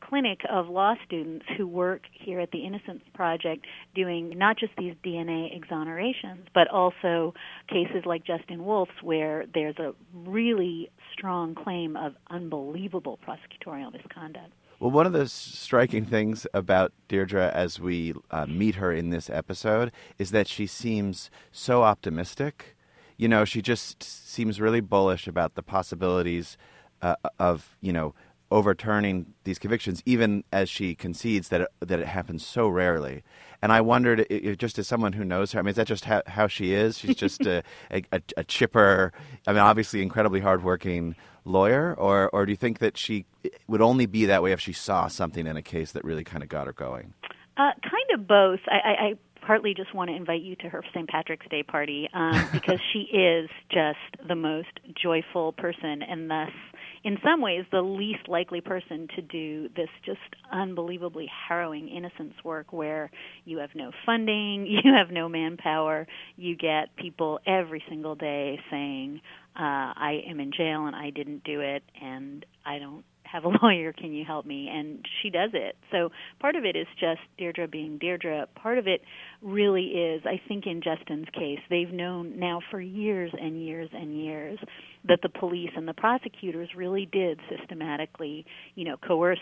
clinic 0.00 0.40
of 0.50 0.68
law 0.68 0.94
students 1.06 1.44
who 1.56 1.66
work 1.66 2.02
here 2.12 2.40
at 2.40 2.50
the 2.50 2.64
Innocence 2.64 3.02
Project 3.14 3.66
doing 3.94 4.36
not 4.36 4.58
just 4.58 4.72
these 4.78 4.94
DNA 5.04 5.50
exonerations, 5.56 6.46
but 6.54 6.68
also 6.68 7.34
cases 7.68 8.04
like 8.06 8.24
Justin 8.24 8.64
Wolfe's 8.64 9.02
where 9.02 9.44
there's 9.52 9.78
a 9.78 9.92
really 10.14 10.90
strong 11.12 11.54
claim 11.54 11.96
of 11.96 12.14
unbelievable 12.30 13.18
prosecutorial 13.26 13.92
misconduct. 13.92 14.52
Well, 14.80 14.90
one 14.90 15.04
of 15.04 15.12
the 15.12 15.28
striking 15.28 16.06
things 16.06 16.46
about 16.54 16.94
Deirdre 17.06 17.50
as 17.52 17.78
we 17.78 18.14
uh, 18.30 18.46
meet 18.46 18.76
her 18.76 18.90
in 18.90 19.10
this 19.10 19.28
episode 19.28 19.92
is 20.18 20.30
that 20.30 20.48
she 20.48 20.66
seems 20.66 21.30
so 21.52 21.82
optimistic. 21.82 22.78
You 23.18 23.28
know, 23.28 23.44
she 23.44 23.60
just 23.60 24.02
seems 24.02 24.58
really 24.58 24.80
bullish 24.80 25.26
about 25.26 25.54
the 25.54 25.62
possibilities 25.62 26.56
uh, 27.02 27.16
of, 27.38 27.76
you 27.82 27.92
know, 27.92 28.14
overturning 28.50 29.34
these 29.44 29.58
convictions, 29.58 30.02
even 30.06 30.44
as 30.52 30.68
she 30.68 30.94
concedes 30.94 31.48
that 31.48 31.62
it, 31.62 31.68
that 31.80 32.00
it 32.00 32.06
happens 32.06 32.44
so 32.44 32.68
rarely. 32.68 33.22
And 33.62 33.72
I 33.72 33.80
wondered, 33.80 34.26
if, 34.30 34.58
just 34.58 34.78
as 34.78 34.88
someone 34.88 35.12
who 35.12 35.24
knows 35.24 35.52
her, 35.52 35.58
I 35.58 35.62
mean, 35.62 35.70
is 35.70 35.76
that 35.76 35.86
just 35.86 36.04
how, 36.04 36.22
how 36.26 36.46
she 36.46 36.72
is? 36.72 36.98
She's 36.98 37.16
just 37.16 37.46
a, 37.46 37.62
a, 37.90 38.02
a, 38.36 38.44
chipper, 38.44 39.12
I 39.46 39.52
mean, 39.52 39.60
obviously 39.60 40.02
incredibly 40.02 40.40
hardworking 40.40 41.14
lawyer, 41.44 41.94
or 41.98 42.28
or 42.30 42.46
do 42.46 42.52
you 42.52 42.56
think 42.56 42.78
that 42.78 42.96
she 42.96 43.26
would 43.66 43.80
only 43.80 44.06
be 44.06 44.26
that 44.26 44.42
way 44.42 44.52
if 44.52 44.60
she 44.60 44.72
saw 44.72 45.08
something 45.08 45.46
in 45.46 45.56
a 45.56 45.62
case 45.62 45.92
that 45.92 46.04
really 46.04 46.24
kind 46.24 46.42
of 46.42 46.48
got 46.48 46.66
her 46.66 46.72
going? 46.72 47.14
Uh, 47.56 47.72
kind 47.82 48.20
of 48.20 48.26
both. 48.26 48.60
I, 48.68 48.76
I, 48.76 49.04
I 49.04 49.14
partly 49.46 49.74
just 49.74 49.94
want 49.94 50.10
to 50.10 50.16
invite 50.16 50.42
you 50.42 50.56
to 50.56 50.68
her 50.68 50.82
St. 50.94 51.08
Patrick's 51.08 51.46
Day 51.48 51.62
party 51.62 52.08
um, 52.14 52.48
because 52.52 52.78
she 52.92 53.00
is 53.00 53.50
just 53.70 53.98
the 54.26 54.34
most 54.34 54.68
joyful 54.94 55.52
person, 55.52 56.02
and 56.02 56.30
thus 56.30 56.50
in 57.02 57.16
some 57.24 57.40
ways, 57.40 57.64
the 57.72 57.80
least 57.80 58.28
likely 58.28 58.60
person 58.60 59.08
to 59.16 59.22
do 59.22 59.68
this 59.74 59.88
just 60.04 60.18
unbelievably 60.52 61.28
harrowing 61.48 61.88
innocence 61.88 62.34
work 62.44 62.72
where 62.72 63.10
you 63.44 63.58
have 63.58 63.70
no 63.74 63.90
funding, 64.04 64.66
you 64.84 64.92
have 64.92 65.10
no 65.10 65.28
manpower, 65.28 66.06
you 66.36 66.56
get 66.56 66.94
people 66.96 67.40
every 67.46 67.82
single 67.88 68.14
day 68.14 68.58
saying, 68.70 69.20
uh, 69.56 69.92
I 69.96 70.22
am 70.28 70.40
in 70.40 70.52
jail 70.52 70.86
and 70.86 70.94
I 70.94 71.10
didn't 71.10 71.44
do 71.44 71.60
it 71.60 71.82
and 72.00 72.44
I 72.64 72.78
don't 72.78 73.04
have 73.30 73.44
a 73.44 73.48
lawyer. 73.62 73.92
Can 73.92 74.12
you 74.12 74.24
help 74.24 74.44
me? 74.44 74.68
And 74.70 75.04
she 75.22 75.30
does 75.30 75.50
it. 75.54 75.76
So 75.90 76.10
part 76.38 76.56
of 76.56 76.64
it 76.64 76.76
is 76.76 76.86
just 76.98 77.20
deirdre 77.38 77.68
being 77.68 77.98
deirdre. 77.98 78.46
Part 78.54 78.78
of 78.78 78.86
it 78.86 79.02
really 79.42 79.86
is 79.86 80.22
i 80.26 80.40
think 80.48 80.66
in 80.66 80.80
justin's 80.82 81.28
case 81.32 81.58
they've 81.70 81.92
known 81.92 82.38
now 82.38 82.60
for 82.70 82.80
years 82.80 83.32
and 83.40 83.62
years 83.62 83.88
and 83.92 84.16
years 84.16 84.58
that 85.08 85.20
the 85.22 85.28
police 85.28 85.70
and 85.76 85.88
the 85.88 85.94
prosecutors 85.94 86.68
really 86.76 87.08
did 87.10 87.40
systematically, 87.48 88.44
you 88.74 88.84
know, 88.84 88.96
coerce 88.96 89.38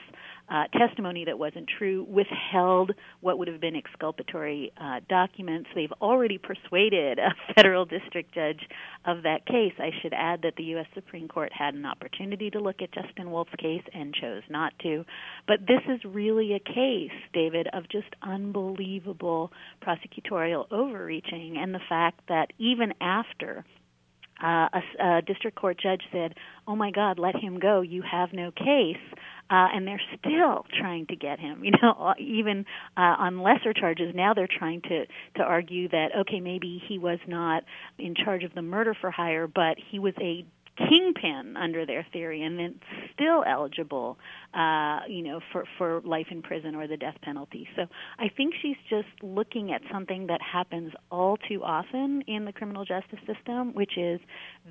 uh, 0.49 0.64
testimony 0.78 1.25
that 1.25 1.38
wasn't 1.38 1.69
true, 1.78 2.07
withheld 2.09 2.93
what 3.21 3.38
would 3.38 3.49
have 3.49 3.61
been 3.61 3.75
exculpatory 3.75 4.73
uh, 4.81 5.00
documents. 5.09 5.69
They've 5.75 5.93
already 6.00 6.38
persuaded 6.38 7.19
a 7.19 7.31
federal 7.55 7.85
district 7.85 8.35
judge 8.35 8.61
of 9.05 9.25
that 9.25 9.47
case. 9.47 9.73
I 9.78 9.90
should 10.00 10.14
add 10.14 10.43
that 10.43 10.55
the 10.57 10.64
U.S. 10.64 10.87
Supreme 10.95 11.26
Court 11.26 11.52
had 11.52 11.75
an 11.75 11.85
opportunity 11.85 12.50
to 12.50 12.61
look 12.61 12.76
at 12.81 12.93
Justin 12.93 13.31
Wolfe's 13.31 13.50
case 13.59 13.83
and 13.93 14.14
chose 14.14 14.43
not 14.49 14.73
to. 14.83 15.05
But 15.47 15.61
this 15.67 15.83
is 15.88 16.00
really 16.05 16.55
a 16.55 16.61
case, 16.61 17.11
David, 17.35 17.67
of 17.73 17.88
just 17.90 18.09
unbelievable 18.23 19.50
prosecutorial 19.88 20.71
overreaching 20.71 21.57
and 21.57 21.75
the 21.75 21.80
fact 21.88 22.21
that 22.28 22.52
even 22.59 22.92
after 23.00 23.64
uh, 24.42 24.68
a, 24.73 24.83
a 25.00 25.23
district 25.23 25.57
court 25.57 25.78
judge 25.83 26.02
said, 26.12 26.35
"Oh 26.66 26.76
my 26.76 26.92
God, 26.92 27.18
let 27.18 27.35
him 27.35 27.59
go. 27.59 27.80
You 27.80 28.02
have 28.02 28.33
no 28.33 28.52
case." 28.52 28.97
Uh, 29.50 29.66
and 29.75 29.88
they're 29.88 30.00
still 30.18 30.66
trying 30.78 31.07
to 31.07 31.16
get 31.16 31.40
him. 31.40 31.64
You 31.68 31.73
know, 31.83 31.92
uh, 31.99 32.14
even 32.18 32.64
uh, 32.97 33.16
on 33.18 33.40
lesser 33.40 33.73
charges, 33.73 34.14
now 34.14 34.35
they're 34.35 34.47
trying 34.47 34.83
to 34.83 35.07
to 35.37 35.42
argue 35.42 35.88
that 35.88 36.11
okay, 36.21 36.40
maybe 36.40 36.80
he 36.87 36.99
was 36.99 37.18
not 37.26 37.64
in 37.99 38.14
charge 38.14 38.45
of 38.45 38.54
the 38.54 38.62
murder 38.62 38.95
for 38.99 39.11
hire, 39.11 39.49
but 39.49 39.76
he 39.90 39.99
was 39.99 40.14
a 40.21 40.45
kingpin 40.78 41.57
under 41.57 41.85
their 41.85 42.07
theory 42.12 42.42
and 42.42 42.59
then 42.59 42.80
still 43.12 43.42
eligible 43.45 44.16
uh 44.55 45.00
you 45.09 45.23
know 45.23 45.40
for 45.52 45.64
for 45.76 46.00
life 46.05 46.26
in 46.31 46.43
prison 46.43 46.75
or 46.75 46.87
the 46.87 46.97
death 46.97 47.17
penalty 47.23 47.69
so 47.76 47.83
i 48.19 48.28
think 48.37 48.55
she's 48.62 48.76
just 48.88 49.09
looking 49.23 49.73
at 49.73 49.81
something 49.93 50.26
that 50.26 50.40
happens 50.40 50.93
all 51.11 51.37
too 51.49 51.62
often 51.62 52.23
in 52.26 52.45
the 52.45 52.52
criminal 52.52 52.85
justice 52.85 53.19
system 53.26 53.75
which 53.75 53.99
is 53.99 54.21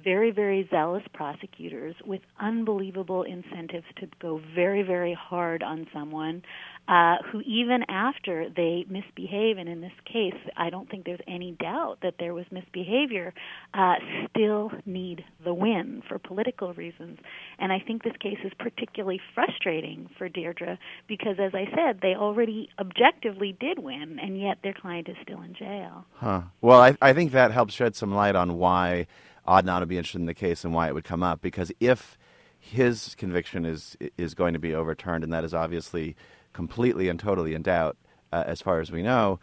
very 0.03 0.31
very 0.31 0.67
zealous 0.71 1.03
prosecutors 1.13 1.95
with 2.05 2.21
unbelievable 2.39 3.23
incentives 3.23 3.85
to 3.97 4.07
go 4.21 4.41
very 4.55 4.83
very 4.83 5.13
hard 5.13 5.61
on 5.61 5.85
someone 5.93 6.41
uh, 6.87 7.17
who 7.31 7.41
even 7.41 7.83
after 7.89 8.47
they 8.55 8.85
misbehave, 8.89 9.57
and 9.57 9.67
in 9.67 9.81
this 9.81 9.91
case, 10.05 10.33
I 10.55 10.69
don't 10.69 10.89
think 10.89 11.05
there's 11.05 11.19
any 11.27 11.51
doubt 11.59 11.97
that 12.01 12.13
there 12.17 12.33
was 12.33 12.45
misbehavior, 12.49 13.33
uh, 13.73 13.95
still 14.29 14.71
need 14.85 15.23
the 15.43 15.53
win 15.53 16.01
for 16.07 16.17
political 16.17 16.73
reasons. 16.73 17.19
And 17.59 17.73
I 17.73 17.79
think 17.85 18.03
this 18.03 18.15
case 18.21 18.37
is 18.45 18.53
particularly 18.57 19.19
frustrating 19.67 20.09
for 20.17 20.29
Deirdre 20.29 20.77
because, 21.07 21.35
as 21.39 21.53
I 21.53 21.65
said, 21.75 21.99
they 22.01 22.15
already 22.15 22.69
objectively 22.79 23.55
did 23.59 23.79
win, 23.79 24.19
and 24.21 24.39
yet 24.39 24.59
their 24.63 24.73
client 24.73 25.09
is 25.09 25.15
still 25.21 25.41
in 25.41 25.53
jail. 25.53 26.05
Huh. 26.15 26.41
Well, 26.61 26.81
I, 26.81 26.95
I 27.01 27.13
think 27.13 27.31
that 27.31 27.51
helps 27.51 27.73
shed 27.73 27.95
some 27.95 28.13
light 28.13 28.35
on 28.35 28.57
why 28.57 29.07
Adnan 29.47 29.79
would 29.79 29.89
be 29.89 29.97
interested 29.97 30.19
in 30.19 30.25
the 30.25 30.33
case 30.33 30.63
and 30.63 30.73
why 30.73 30.87
it 30.87 30.93
would 30.93 31.03
come 31.03 31.23
up. 31.23 31.41
Because 31.41 31.71
if 31.79 32.17
his 32.59 33.15
conviction 33.15 33.65
is 33.65 33.97
is 34.17 34.33
going 34.33 34.53
to 34.53 34.59
be 34.59 34.73
overturned, 34.73 35.23
and 35.23 35.33
that 35.33 35.43
is 35.43 35.53
obviously 35.53 36.15
completely 36.53 37.09
and 37.09 37.19
totally 37.19 37.53
in 37.53 37.61
doubt, 37.61 37.97
uh, 38.31 38.43
as 38.45 38.61
far 38.61 38.79
as 38.79 38.91
we 38.91 39.03
know, 39.03 39.39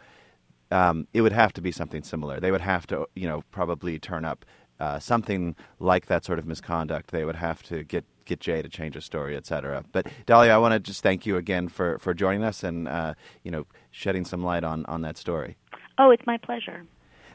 um, 0.71 1.07
it 1.13 1.21
would 1.21 1.31
have 1.31 1.53
to 1.53 1.61
be 1.61 1.71
something 1.71 2.03
similar. 2.03 2.39
They 2.39 2.51
would 2.51 2.61
have 2.61 2.87
to, 2.87 3.07
you 3.15 3.27
know, 3.27 3.43
probably 3.51 3.99
turn 3.99 4.25
up 4.25 4.45
uh, 4.79 4.99
something 4.99 5.55
like 5.79 6.07
that 6.07 6.25
sort 6.25 6.39
of 6.39 6.45
misconduct. 6.45 7.11
They 7.11 7.25
would 7.25 7.35
have 7.37 7.63
to 7.63 7.83
get 7.83 8.05
get 8.25 8.39
Jay 8.39 8.61
to 8.61 8.69
change 8.69 8.95
his 8.95 9.05
story, 9.05 9.35
etc. 9.35 9.85
But 9.91 10.07
Dahlia, 10.25 10.51
I 10.51 10.57
want 10.57 10.73
to 10.73 10.79
just 10.79 11.03
thank 11.03 11.25
you 11.25 11.37
again 11.37 11.67
for, 11.67 11.99
for 11.99 12.13
joining 12.13 12.43
us 12.43 12.63
and 12.63 12.87
uh, 12.87 13.13
you 13.43 13.51
know 13.51 13.65
shedding 13.91 14.25
some 14.25 14.43
light 14.43 14.63
on, 14.63 14.85
on 14.87 15.01
that 15.01 15.17
story. 15.17 15.57
Oh, 15.97 16.09
it's 16.09 16.25
my 16.25 16.37
pleasure. 16.37 16.85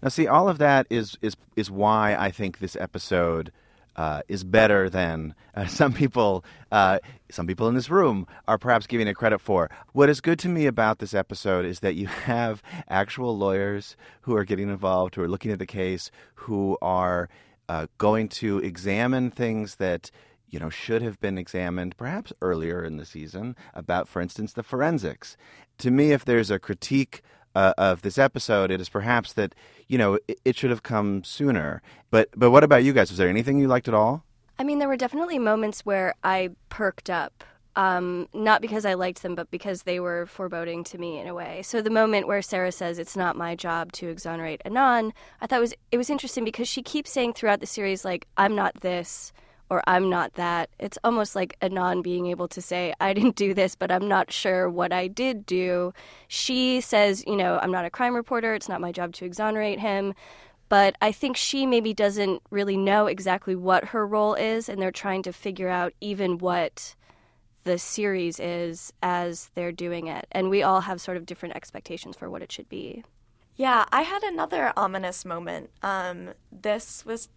Now, 0.02 0.08
see, 0.08 0.26
all 0.26 0.48
of 0.48 0.58
that 0.58 0.86
is 0.90 1.16
is 1.22 1.36
is 1.56 1.70
why 1.70 2.14
I 2.14 2.30
think 2.30 2.58
this 2.58 2.76
episode 2.76 3.52
uh, 3.96 4.22
is 4.28 4.44
better 4.44 4.88
than 4.88 5.34
uh, 5.54 5.66
some 5.66 5.92
people, 5.92 6.44
uh, 6.72 6.98
some 7.30 7.46
people 7.46 7.68
in 7.68 7.74
this 7.74 7.90
room 7.90 8.26
are 8.48 8.58
perhaps 8.58 8.86
giving 8.86 9.08
it 9.08 9.14
credit 9.14 9.40
for. 9.40 9.70
What 9.92 10.08
is 10.08 10.20
good 10.20 10.38
to 10.40 10.48
me 10.48 10.66
about 10.66 10.98
this 10.98 11.14
episode 11.14 11.64
is 11.64 11.80
that 11.80 11.94
you 11.94 12.06
have 12.26 12.62
actual 12.88 13.36
lawyers 13.36 13.96
who 14.22 14.36
are 14.36 14.44
getting 14.44 14.68
involved, 14.68 15.14
who 15.14 15.22
are 15.22 15.28
looking 15.28 15.52
at 15.52 15.58
the 15.58 15.66
case, 15.66 16.10
who 16.34 16.78
are 16.80 17.28
uh, 17.68 17.86
going 17.98 18.28
to 18.28 18.58
examine 18.58 19.30
things 19.30 19.76
that 19.76 20.10
you 20.48 20.58
know 20.58 20.70
should 20.70 21.02
have 21.02 21.20
been 21.20 21.38
examined 21.38 21.96
perhaps 21.96 22.32
earlier 22.42 22.82
in 22.82 22.96
the 22.96 23.06
season 23.06 23.54
about, 23.74 24.08
for 24.08 24.20
instance, 24.20 24.52
the 24.52 24.64
forensics. 24.64 25.36
To 25.78 25.90
me, 25.90 26.12
if 26.12 26.24
there's 26.24 26.50
a 26.50 26.58
critique 26.58 27.22
uh, 27.54 27.74
of 27.78 28.02
this 28.02 28.18
episode, 28.18 28.70
it 28.70 28.80
is 28.80 28.88
perhaps 28.88 29.32
that 29.34 29.54
you 29.88 29.98
know 29.98 30.18
it, 30.28 30.40
it, 30.44 30.56
should 30.56 30.70
have 30.70 30.82
come 30.82 31.24
sooner. 31.24 31.82
But 32.10 32.28
but 32.36 32.50
what 32.50 32.64
about 32.64 32.84
you 32.84 32.92
guys? 32.92 33.10
Was 33.10 33.18
there 33.18 33.28
anything 33.28 33.58
you 33.58 33.68
liked 33.68 33.88
at 33.88 33.94
all? 33.94 34.24
I 34.58 34.64
mean, 34.64 34.78
there 34.78 34.88
were 34.88 34.96
definitely 34.96 35.38
moments 35.38 35.86
where 35.86 36.14
I 36.22 36.50
perked 36.68 37.10
up. 37.10 37.44
Um, 37.76 38.28
not 38.34 38.60
because 38.60 38.84
I 38.84 38.94
liked 38.94 39.22
them, 39.22 39.36
but 39.36 39.50
because 39.50 39.84
they 39.84 40.00
were 40.00 40.26
foreboding 40.26 40.82
to 40.84 40.98
me 40.98 41.18
in 41.18 41.28
a 41.28 41.34
way. 41.34 41.62
So 41.62 41.80
the 41.80 41.88
moment 41.88 42.26
where 42.26 42.42
Sarah 42.42 42.72
says 42.72 42.98
it's 42.98 43.16
not 43.16 43.36
my 43.36 43.54
job 43.54 43.92
to 43.92 44.08
exonerate 44.08 44.60
Adnan, 44.66 45.12
I 45.40 45.46
thought 45.46 45.58
it 45.58 45.60
was 45.60 45.74
it 45.92 45.96
was 45.96 46.10
interesting 46.10 46.44
because 46.44 46.68
she 46.68 46.82
keeps 46.82 47.10
saying 47.10 47.34
throughout 47.34 47.60
the 47.60 47.66
series 47.66 48.04
like 48.04 48.26
I'm 48.36 48.54
not 48.56 48.80
this, 48.80 49.32
or 49.70 49.82
I'm 49.86 50.10
not 50.10 50.34
that. 50.34 50.68
It's 50.78 50.98
almost 51.04 51.34
like 51.36 51.58
Adnan 51.60 52.02
being 52.02 52.26
able 52.26 52.48
to 52.48 52.60
say, 52.60 52.92
I 53.00 53.12
didn't 53.12 53.36
do 53.36 53.54
this, 53.54 53.74
but 53.74 53.90
I'm 53.90 54.08
not 54.08 54.32
sure 54.32 54.68
what 54.68 54.92
I 54.92 55.06
did 55.06 55.46
do. 55.46 55.94
She 56.28 56.80
says, 56.80 57.24
you 57.26 57.36
know, 57.36 57.58
I'm 57.62 57.72
not 57.72 57.84
a 57.84 57.90
crime 57.90 58.14
reporter. 58.14 58.54
It's 58.54 58.68
not 58.68 58.80
my 58.80 58.92
job 58.92 59.14
to 59.14 59.24
exonerate 59.24 59.78
him. 59.78 60.14
But 60.68 60.96
I 61.00 61.10
think 61.10 61.36
she 61.36 61.66
maybe 61.66 61.92
doesn't 61.92 62.42
really 62.50 62.76
know 62.76 63.06
exactly 63.06 63.56
what 63.56 63.86
her 63.86 64.06
role 64.06 64.34
is, 64.34 64.68
and 64.68 64.80
they're 64.80 64.92
trying 64.92 65.22
to 65.24 65.32
figure 65.32 65.68
out 65.68 65.94
even 66.00 66.38
what 66.38 66.94
the 67.64 67.76
series 67.76 68.38
is 68.38 68.92
as 69.02 69.50
they're 69.54 69.72
doing 69.72 70.06
it. 70.06 70.26
And 70.30 70.48
we 70.48 70.62
all 70.62 70.82
have 70.82 71.00
sort 71.00 71.16
of 71.16 71.26
different 71.26 71.56
expectations 71.56 72.16
for 72.16 72.30
what 72.30 72.42
it 72.42 72.52
should 72.52 72.68
be. 72.68 73.02
Yeah, 73.56 73.84
I 73.92 74.02
had 74.02 74.22
another 74.22 74.72
ominous 74.76 75.24
moment. 75.24 75.70
Um, 75.82 76.30
this 76.52 77.04
was 77.04 77.28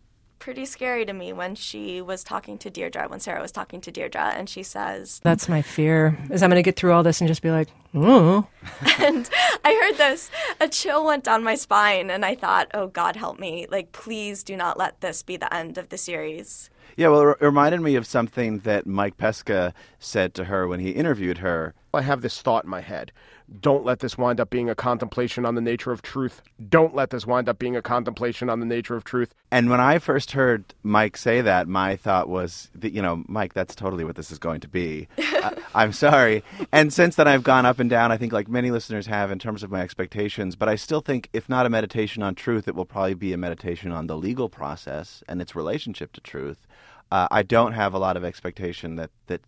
pretty 0.43 0.65
scary 0.65 1.05
to 1.05 1.13
me 1.13 1.31
when 1.31 1.55
she 1.55 2.01
was 2.01 2.21
talking 2.21 2.57
to 2.57 2.69
Deirdre, 2.69 3.07
when 3.07 3.21
Sarah 3.21 3.41
was 3.41 3.53
talking 3.53 3.79
to 3.79 3.91
Deirdre, 3.93 4.33
and 4.35 4.49
she 4.49 4.61
says, 4.61 5.21
That's 5.23 5.47
my 5.47 5.61
fear, 5.61 6.17
is 6.29 6.43
I'm 6.43 6.49
going 6.49 6.61
to 6.61 6.65
get 6.65 6.75
through 6.75 6.91
all 6.91 7.01
this 7.01 7.21
and 7.21 7.29
just 7.29 7.41
be 7.41 7.49
like, 7.49 7.69
oh. 7.95 8.45
and 8.99 9.29
I 9.63 9.73
heard 9.73 9.97
this, 9.97 10.29
a 10.59 10.67
chill 10.67 11.05
went 11.05 11.23
down 11.23 11.45
my 11.45 11.55
spine, 11.55 12.09
and 12.09 12.25
I 12.25 12.35
thought, 12.35 12.69
oh, 12.73 12.87
God 12.87 13.15
help 13.15 13.39
me. 13.39 13.67
Like, 13.71 13.93
please 13.93 14.43
do 14.43 14.57
not 14.57 14.77
let 14.77 14.99
this 14.99 15.23
be 15.23 15.37
the 15.37 15.53
end 15.53 15.77
of 15.77 15.87
the 15.87 15.97
series. 15.97 16.69
Yeah, 16.97 17.07
well, 17.07 17.31
it 17.31 17.37
reminded 17.39 17.79
me 17.79 17.95
of 17.95 18.05
something 18.05 18.59
that 18.59 18.85
Mike 18.85 19.15
Pesca 19.15 19.73
said 19.97 20.33
to 20.33 20.43
her 20.45 20.67
when 20.67 20.81
he 20.81 20.89
interviewed 20.89 21.37
her. 21.37 21.73
I 21.93 22.01
have 22.01 22.21
this 22.21 22.41
thought 22.41 22.63
in 22.63 22.69
my 22.69 22.81
head. 22.81 23.11
Don't 23.59 23.85
let 23.85 23.99
this 23.99 24.17
wind 24.17 24.39
up 24.39 24.49
being 24.49 24.69
a 24.69 24.75
contemplation 24.75 25.45
on 25.45 25.55
the 25.55 25.61
nature 25.61 25.91
of 25.91 26.01
truth. 26.01 26.41
Don't 26.69 26.95
let 26.95 27.09
this 27.09 27.27
wind 27.27 27.49
up 27.49 27.59
being 27.59 27.75
a 27.75 27.81
contemplation 27.81 28.49
on 28.49 28.59
the 28.59 28.65
nature 28.65 28.95
of 28.95 29.03
truth. 29.03 29.33
And 29.51 29.69
when 29.69 29.79
I 29.79 29.99
first 29.99 30.31
heard 30.31 30.73
Mike 30.81 31.17
say 31.17 31.41
that, 31.41 31.67
my 31.67 31.95
thought 31.95 32.29
was 32.29 32.71
that, 32.73 32.93
you 32.93 33.01
know, 33.01 33.23
Mike, 33.27 33.53
that's 33.53 33.75
totally 33.75 34.03
what 34.03 34.15
this 34.15 34.31
is 34.31 34.39
going 34.39 34.61
to 34.61 34.67
be. 34.67 35.07
uh, 35.43 35.51
I'm 35.75 35.93
sorry. 35.93 36.43
And 36.71 36.91
since 36.91 37.15
then, 37.15 37.27
I've 37.27 37.43
gone 37.43 37.65
up 37.65 37.79
and 37.79 37.89
down, 37.89 38.11
I 38.11 38.17
think, 38.17 38.33
like 38.33 38.47
many 38.47 38.71
listeners 38.71 39.07
have, 39.07 39.29
in 39.29 39.39
terms 39.39 39.61
of 39.61 39.69
my 39.69 39.81
expectations. 39.81 40.55
But 40.55 40.69
I 40.69 40.75
still 40.75 41.01
think, 41.01 41.29
if 41.33 41.47
not 41.49 41.65
a 41.65 41.69
meditation 41.69 42.23
on 42.23 42.35
truth, 42.35 42.67
it 42.67 42.75
will 42.75 42.85
probably 42.85 43.13
be 43.13 43.33
a 43.33 43.37
meditation 43.37 43.91
on 43.91 44.07
the 44.07 44.17
legal 44.17 44.49
process 44.49 45.23
and 45.27 45.41
its 45.41 45.55
relationship 45.55 46.13
to 46.13 46.21
truth. 46.21 46.65
Uh, 47.11 47.27
I 47.29 47.43
don't 47.43 47.73
have 47.73 47.93
a 47.93 47.99
lot 47.99 48.17
of 48.17 48.23
expectation 48.23 48.95
that, 48.95 49.11
that, 49.27 49.41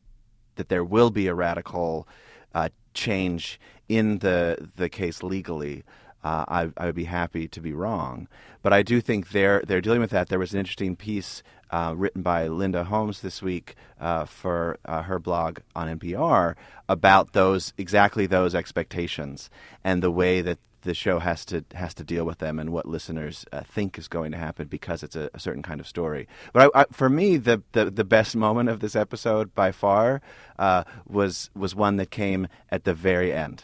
that 0.58 0.70
there 0.70 0.84
will 0.84 1.10
be 1.10 1.28
a 1.28 1.34
radical 1.34 2.08
uh, 2.56 2.70
change 2.96 3.60
in 3.88 4.20
the 4.20 4.70
the 4.78 4.90
case 4.90 5.22
legally. 5.22 5.84
Uh, 6.24 6.44
I, 6.48 6.70
I, 6.78 6.86
would 6.88 6.96
be 6.96 7.04
happy 7.04 7.48
to 7.50 7.62
be 7.62 7.72
wrong, 7.72 8.28
but 8.64 8.74
I 8.74 8.82
do 8.82 9.00
think 9.00 9.30
they're 9.30 9.62
they're 9.68 9.80
dealing 9.80 10.02
with 10.02 10.10
that. 10.10 10.28
There 10.28 10.40
was 10.40 10.54
an 10.54 10.60
interesting 10.60 10.96
piece 10.96 11.44
uh, 11.70 11.94
written 11.96 12.24
by 12.24 12.48
Linda 12.48 12.86
Holmes 12.86 13.22
this 13.22 13.44
week 13.44 13.76
uh, 14.00 14.26
for 14.26 14.80
uh, 14.86 15.04
her 15.04 15.20
blog 15.20 15.60
on 15.76 16.00
NPR 16.00 16.56
about 16.90 17.34
those 17.34 17.74
exactly 17.78 18.26
those 18.26 18.56
expectations 18.56 19.52
and 19.84 20.02
the 20.02 20.10
way 20.10 20.42
that 20.42 20.58
the 20.86 20.94
show 20.94 21.20
has 21.20 21.44
to 21.46 21.66
has 21.74 21.94
to 21.96 22.04
deal 22.04 22.24
with 22.26 22.38
them 22.38 22.60
and 22.60 22.70
what 22.72 22.86
listeners 22.86 23.46
uh, 23.52 23.62
think 23.62 23.98
is 23.98 24.08
going 24.08 24.32
to 24.32 24.38
happen 24.38 24.68
because 24.68 25.04
it's 25.04 25.16
a, 25.16 25.30
a 25.34 25.40
certain 25.40 25.62
kind 25.62 25.82
of 25.82 25.88
story. 25.88 26.28
But 26.54 26.72
I, 26.74 26.82
I, 26.82 26.86
for 26.92 27.10
me, 27.10 27.38
the, 27.38 27.62
the 27.74 27.90
the 27.90 28.06
best 28.06 28.36
moment 28.36 28.70
of 28.70 28.80
this 28.80 28.96
episode 28.96 29.54
by 29.54 29.72
far 29.72 30.22
uh, 30.58 30.84
was 31.06 31.50
was 31.56 31.76
one 31.76 31.98
that 31.98 32.12
came 32.12 32.48
at 32.70 32.86
the 32.86 32.94
very 32.94 33.34
end. 33.34 33.64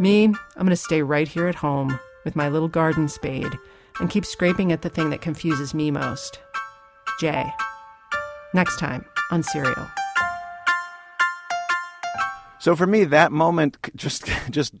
Me, 0.00 0.24
I'm 0.24 0.34
going 0.56 0.70
to 0.70 0.76
stay 0.76 1.02
right 1.02 1.28
here 1.28 1.46
at 1.46 1.54
home 1.54 1.98
with 2.24 2.34
my 2.34 2.48
little 2.48 2.68
garden 2.68 3.08
spade 3.08 3.56
and 4.00 4.10
keep 4.10 4.26
scraping 4.26 4.72
at 4.72 4.82
the 4.82 4.90
thing 4.90 5.10
that 5.10 5.20
confuses 5.20 5.72
me 5.72 5.90
most. 5.90 6.40
Jay. 7.20 7.46
Next 8.52 8.78
time 8.78 9.04
on 9.30 9.42
Serial. 9.42 9.88
So 12.58 12.74
for 12.74 12.86
me, 12.86 13.04
that 13.04 13.30
moment 13.30 13.76
just 13.94 14.28
just 14.50 14.74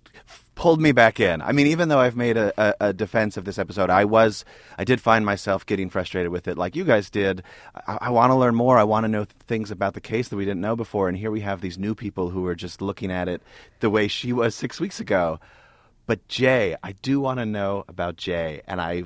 pulled 0.66 0.80
me 0.80 0.90
back 0.90 1.20
in. 1.20 1.40
I 1.42 1.52
mean, 1.52 1.68
even 1.68 1.88
though 1.88 2.00
I've 2.00 2.16
made 2.16 2.36
a, 2.36 2.52
a, 2.58 2.88
a, 2.88 2.92
defense 2.92 3.36
of 3.36 3.44
this 3.44 3.56
episode, 3.56 3.88
I 3.88 4.04
was 4.04 4.44
I 4.76 4.82
did 4.82 5.00
find 5.00 5.24
myself 5.24 5.64
getting 5.64 5.88
frustrated 5.88 6.32
with 6.32 6.48
it, 6.48 6.58
like 6.58 6.74
you 6.74 6.82
guys 6.82 7.08
did. 7.08 7.44
I, 7.86 7.98
I 8.00 8.10
want 8.10 8.32
to 8.32 8.34
learn 8.34 8.56
more. 8.56 8.76
I 8.76 8.82
want 8.82 9.04
to 9.04 9.08
know 9.08 9.26
things 9.46 9.70
about 9.70 9.94
the 9.94 10.00
case 10.00 10.26
that 10.26 10.34
we 10.34 10.44
didn't 10.44 10.60
know 10.60 10.74
before, 10.74 11.08
and 11.08 11.16
here 11.16 11.30
we 11.30 11.42
have 11.42 11.60
these 11.60 11.78
new 11.78 11.94
people 11.94 12.30
who 12.30 12.44
are 12.46 12.56
just 12.56 12.82
looking 12.82 13.12
at 13.12 13.28
it 13.28 13.42
the 13.78 13.88
way 13.88 14.08
she 14.08 14.32
was 14.32 14.56
six 14.56 14.80
weeks 14.80 14.98
ago. 14.98 15.38
But 16.04 16.26
Jay, 16.26 16.74
I 16.82 16.94
do 17.00 17.20
want 17.20 17.38
to 17.38 17.46
know 17.46 17.84
about 17.86 18.16
Jay, 18.16 18.62
and 18.66 18.80
I 18.80 19.04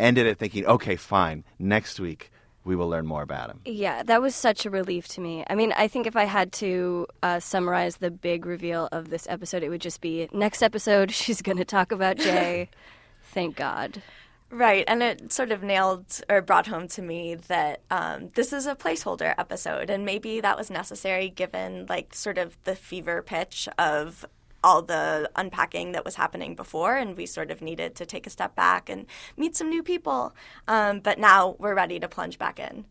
ended 0.00 0.26
it 0.26 0.38
thinking, 0.38 0.64
okay, 0.64 0.96
fine, 0.96 1.44
next 1.58 2.00
week 2.00 2.30
we 2.64 2.76
will 2.76 2.88
learn 2.88 3.06
more 3.06 3.22
about 3.22 3.50
him. 3.50 3.60
Yeah, 3.64 4.02
that 4.02 4.22
was 4.22 4.34
such 4.34 4.64
a 4.64 4.70
relief 4.70 5.06
to 5.08 5.20
me. 5.20 5.44
I 5.48 5.54
mean, 5.54 5.72
I 5.72 5.86
think 5.88 6.06
if 6.06 6.16
I 6.16 6.24
had 6.24 6.52
to 6.54 7.06
uh, 7.22 7.40
summarize 7.40 7.98
the 7.98 8.10
big 8.10 8.46
reveal 8.46 8.88
of 8.90 9.10
this 9.10 9.26
episode, 9.28 9.62
it 9.62 9.68
would 9.68 9.82
just 9.82 10.00
be 10.00 10.28
next 10.32 10.62
episode, 10.62 11.10
she's 11.12 11.42
going 11.42 11.58
to 11.58 11.64
talk 11.64 11.92
about 11.92 12.16
Jay. 12.16 12.70
Thank 13.32 13.56
God. 13.56 14.02
Right, 14.50 14.84
and 14.86 15.02
it 15.02 15.32
sort 15.32 15.50
of 15.50 15.64
nailed 15.64 16.20
or 16.28 16.40
brought 16.40 16.68
home 16.68 16.86
to 16.88 17.02
me 17.02 17.34
that 17.34 17.80
um, 17.90 18.30
this 18.34 18.52
is 18.52 18.66
a 18.66 18.76
placeholder 18.76 19.34
episode, 19.36 19.90
and 19.90 20.04
maybe 20.04 20.40
that 20.40 20.56
was 20.56 20.70
necessary 20.70 21.28
given 21.28 21.86
like 21.88 22.14
sort 22.14 22.38
of 22.38 22.56
the 22.62 22.76
fever 22.76 23.20
pitch 23.20 23.68
of 23.78 24.24
all 24.64 24.80
the 24.80 25.30
unpacking 25.36 25.92
that 25.92 26.04
was 26.04 26.14
happening 26.14 26.54
before, 26.56 26.96
and 26.96 27.16
we 27.16 27.26
sort 27.26 27.50
of 27.50 27.60
needed 27.60 27.94
to 27.96 28.06
take 28.06 28.26
a 28.26 28.30
step 28.30 28.56
back 28.56 28.88
and 28.88 29.06
meet 29.36 29.54
some 29.54 29.68
new 29.68 29.82
people. 29.82 30.34
Um, 30.66 31.00
but 31.00 31.18
now 31.18 31.54
we're 31.58 31.74
ready 31.74 32.00
to 32.00 32.08
plunge 32.08 32.38
back 32.38 32.58
in. 32.58 32.86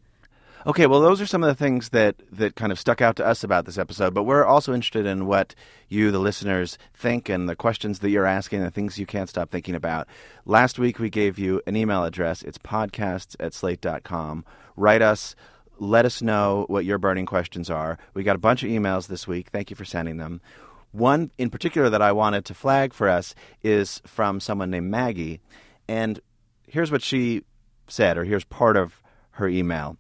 Okay, 0.66 0.88
well, 0.88 1.02
those 1.02 1.20
are 1.20 1.26
some 1.26 1.44
of 1.44 1.48
the 1.48 1.62
things 1.62 1.90
that, 1.90 2.16
that 2.32 2.56
kind 2.56 2.72
of 2.72 2.80
stuck 2.80 3.02
out 3.02 3.18
to 3.18 3.26
us 3.26 3.44
about 3.44 3.66
this 3.66 3.78
episode, 3.78 4.14
but 4.14 4.24
we're 4.24 4.46
also 4.46 4.74
interested 4.74 5.06
in 5.06 5.26
what 5.26 5.56
you, 5.90 6.10
the 6.10 6.20
listeners, 6.20 6.78
think 6.94 7.28
and 7.28 7.50
the 7.50 7.56
questions 7.56 8.00
that 8.00 8.12
you're 8.12 8.26
asking, 8.26 8.62
the 8.62 8.72
things 8.72 8.98
you 8.98 9.06
can't 9.06 9.28
stop 9.28 9.50
thinking 9.50 9.76
about. 9.76 10.08
Last 10.46 10.80
week, 10.80 11.00
we 11.00 11.10
gave 11.10 11.38
you 11.38 11.62
an 11.68 11.76
email 11.76 12.06
address. 12.06 12.44
It's 12.44 12.58
podcasts 12.58 13.36
at 13.42 13.54
slate.com. 13.54 14.46
Write 14.78 15.02
us. 15.02 15.36
Let 15.80 16.06
us 16.06 16.22
know 16.22 16.66
what 16.70 16.86
your 16.86 16.98
burning 16.98 17.26
questions 17.26 17.70
are. 17.70 17.98
We 18.14 18.24
got 18.24 18.38
a 18.38 18.40
bunch 18.40 18.64
of 18.64 18.70
emails 18.70 19.08
this 19.08 19.28
week. 19.28 19.50
Thank 19.50 19.70
you 19.70 19.76
for 19.76 19.86
sending 19.86 20.16
them. 20.16 20.40
One 20.94 21.32
in 21.40 21.50
particular 21.50 21.90
that 21.90 22.04
I 22.04 22.12
wanted 22.12 22.46
to 22.46 22.54
flag 22.54 22.94
for 22.94 23.10
us 23.10 23.34
is 23.64 24.00
from 24.06 24.40
someone 24.40 24.70
named 24.70 24.92
Maggie. 24.92 25.42
And 25.88 26.20
here's 26.68 26.92
what 26.92 27.02
she 27.02 27.44
said, 27.88 28.16
or 28.16 28.24
here's 28.24 28.44
part 28.46 28.78
of 28.78 29.02
her 29.32 29.48
email. 29.48 29.98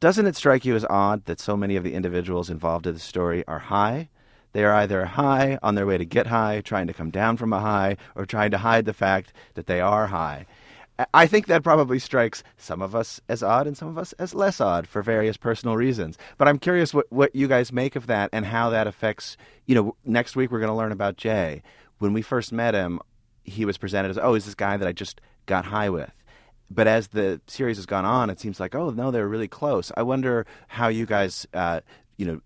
Doesn't 0.00 0.26
it 0.26 0.36
strike 0.36 0.66
you 0.66 0.76
as 0.76 0.84
odd 0.84 1.24
that 1.24 1.40
so 1.40 1.56
many 1.56 1.76
of 1.76 1.82
the 1.82 1.94
individuals 1.94 2.50
involved 2.50 2.86
in 2.86 2.92
the 2.92 3.00
story 3.00 3.42
are 3.48 3.58
high? 3.58 4.10
They 4.52 4.64
are 4.64 4.74
either 4.74 5.06
high 5.06 5.58
on 5.62 5.74
their 5.74 5.86
way 5.86 5.96
to 5.96 6.04
get 6.04 6.26
high, 6.26 6.60
trying 6.60 6.86
to 6.88 6.92
come 6.92 7.10
down 7.10 7.38
from 7.38 7.52
a 7.52 7.60
high, 7.60 7.96
or 8.14 8.26
trying 8.26 8.50
to 8.50 8.58
hide 8.58 8.84
the 8.84 8.92
fact 8.92 9.32
that 9.54 9.66
they 9.66 9.80
are 9.80 10.08
high. 10.08 10.46
I 11.14 11.26
think 11.26 11.46
that 11.46 11.62
probably 11.62 11.98
strikes 11.98 12.42
some 12.56 12.82
of 12.82 12.94
us 12.94 13.20
as 13.28 13.42
odd 13.42 13.66
and 13.66 13.76
some 13.76 13.88
of 13.88 13.98
us 13.98 14.12
as 14.14 14.34
less 14.34 14.60
odd 14.60 14.86
for 14.88 15.00
various 15.00 15.36
personal 15.36 15.76
reasons. 15.76 16.18
But 16.38 16.48
I'm 16.48 16.58
curious 16.58 16.92
what, 16.92 17.06
what 17.10 17.34
you 17.34 17.46
guys 17.46 17.72
make 17.72 17.94
of 17.94 18.08
that 18.08 18.30
and 18.32 18.44
how 18.44 18.70
that 18.70 18.86
affects, 18.86 19.36
you 19.66 19.74
know, 19.74 19.96
next 20.04 20.34
week 20.34 20.50
we're 20.50 20.58
going 20.58 20.72
to 20.72 20.76
learn 20.76 20.92
about 20.92 21.16
Jay. 21.16 21.62
When 21.98 22.12
we 22.12 22.22
first 22.22 22.52
met 22.52 22.74
him, 22.74 23.00
he 23.44 23.64
was 23.64 23.78
presented 23.78 24.10
as, 24.10 24.18
oh, 24.18 24.34
he's 24.34 24.46
this 24.46 24.54
guy 24.54 24.76
that 24.76 24.88
I 24.88 24.92
just 24.92 25.20
got 25.46 25.66
high 25.66 25.88
with. 25.88 26.12
But 26.70 26.86
as 26.86 27.08
the 27.08 27.40
series 27.46 27.76
has 27.76 27.86
gone 27.86 28.04
on, 28.04 28.28
it 28.28 28.40
seems 28.40 28.60
like, 28.60 28.74
oh, 28.74 28.90
no, 28.90 29.10
they're 29.10 29.28
really 29.28 29.48
close. 29.48 29.90
I 29.96 30.02
wonder 30.02 30.46
how 30.66 30.88
you 30.88 31.06
guys, 31.06 31.46
uh, 31.54 31.80
you 32.16 32.26
know, 32.26 32.40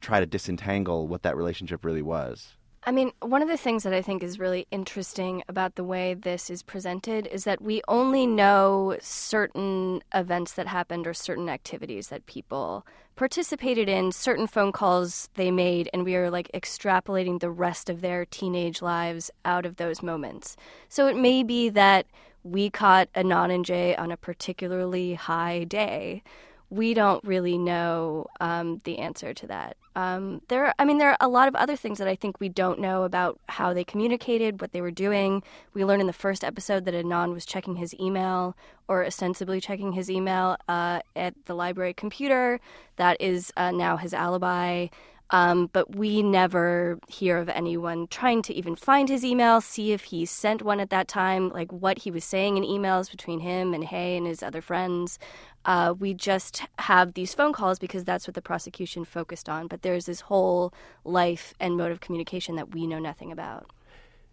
try 0.00 0.20
to 0.20 0.26
disentangle 0.26 1.06
what 1.06 1.22
that 1.22 1.36
relationship 1.36 1.84
really 1.84 2.02
was. 2.02 2.56
I 2.84 2.90
mean, 2.90 3.12
one 3.20 3.42
of 3.42 3.48
the 3.48 3.56
things 3.56 3.84
that 3.84 3.94
I 3.94 4.02
think 4.02 4.24
is 4.24 4.40
really 4.40 4.66
interesting 4.72 5.44
about 5.48 5.76
the 5.76 5.84
way 5.84 6.14
this 6.14 6.50
is 6.50 6.64
presented 6.64 7.28
is 7.28 7.44
that 7.44 7.62
we 7.62 7.80
only 7.86 8.26
know 8.26 8.96
certain 9.00 10.02
events 10.12 10.54
that 10.54 10.66
happened 10.66 11.06
or 11.06 11.14
certain 11.14 11.48
activities 11.48 12.08
that 12.08 12.26
people 12.26 12.84
participated 13.14 13.88
in, 13.88 14.10
certain 14.10 14.48
phone 14.48 14.72
calls 14.72 15.28
they 15.34 15.52
made, 15.52 15.88
and 15.92 16.04
we 16.04 16.16
are 16.16 16.28
like 16.28 16.50
extrapolating 16.52 17.38
the 17.38 17.50
rest 17.50 17.88
of 17.88 18.00
their 18.00 18.24
teenage 18.24 18.82
lives 18.82 19.30
out 19.44 19.64
of 19.64 19.76
those 19.76 20.02
moments. 20.02 20.56
So 20.88 21.06
it 21.06 21.16
may 21.16 21.44
be 21.44 21.68
that 21.68 22.06
we 22.42 22.68
caught 22.68 23.12
Adnan 23.12 23.54
and 23.54 23.64
Jay 23.64 23.94
on 23.94 24.10
a 24.10 24.16
particularly 24.16 25.14
high 25.14 25.62
day 25.62 26.24
we 26.72 26.94
don't 26.94 27.22
really 27.22 27.58
know 27.58 28.26
um, 28.40 28.80
the 28.84 28.98
answer 28.98 29.34
to 29.34 29.46
that. 29.46 29.76
Um, 29.94 30.40
there, 30.48 30.66
are, 30.66 30.74
I 30.78 30.84
mean, 30.84 30.98
there 30.98 31.10
are 31.10 31.16
a 31.20 31.28
lot 31.28 31.48
of 31.48 31.54
other 31.54 31.76
things 31.76 31.98
that 31.98 32.08
I 32.08 32.16
think 32.16 32.40
we 32.40 32.48
don't 32.48 32.80
know 32.80 33.04
about 33.04 33.38
how 33.48 33.74
they 33.74 33.84
communicated, 33.84 34.60
what 34.60 34.72
they 34.72 34.80
were 34.80 34.90
doing. 34.90 35.42
We 35.74 35.84
learned 35.84 36.00
in 36.00 36.06
the 36.06 36.12
first 36.12 36.44
episode 36.44 36.84
that 36.86 36.94
Adnan 36.94 37.32
was 37.32 37.44
checking 37.44 37.76
his 37.76 37.94
email 38.00 38.56
or 38.88 39.04
ostensibly 39.04 39.60
checking 39.60 39.92
his 39.92 40.10
email 40.10 40.56
uh, 40.68 41.00
at 41.14 41.34
the 41.44 41.54
library 41.54 41.94
computer. 41.94 42.60
That 42.96 43.20
is 43.20 43.52
uh, 43.56 43.70
now 43.70 43.96
his 43.96 44.14
alibi. 44.14 44.88
Um, 45.32 45.70
but 45.72 45.96
we 45.96 46.22
never 46.22 46.98
hear 47.08 47.38
of 47.38 47.48
anyone 47.48 48.06
trying 48.08 48.42
to 48.42 48.54
even 48.54 48.76
find 48.76 49.08
his 49.08 49.24
email, 49.24 49.62
see 49.62 49.92
if 49.92 50.04
he 50.04 50.26
sent 50.26 50.62
one 50.62 50.78
at 50.78 50.90
that 50.90 51.08
time, 51.08 51.48
like 51.48 51.72
what 51.72 51.98
he 51.98 52.10
was 52.10 52.22
saying 52.22 52.58
in 52.58 52.64
emails 52.64 53.10
between 53.10 53.40
him 53.40 53.72
and 53.72 53.82
Hae 53.82 54.18
and 54.18 54.26
his 54.26 54.42
other 54.42 54.60
friends. 54.60 55.18
Uh, 55.64 55.94
we 55.98 56.12
just 56.12 56.62
have 56.78 57.14
these 57.14 57.32
phone 57.32 57.54
calls 57.54 57.78
because 57.78 58.04
that's 58.04 58.28
what 58.28 58.34
the 58.34 58.42
prosecution 58.42 59.06
focused 59.06 59.48
on. 59.48 59.68
But 59.68 59.80
there's 59.80 60.04
this 60.04 60.20
whole 60.20 60.74
life 61.04 61.54
and 61.58 61.78
mode 61.78 61.92
of 61.92 62.00
communication 62.00 62.56
that 62.56 62.74
we 62.74 62.86
know 62.86 62.98
nothing 62.98 63.32
about. 63.32 63.70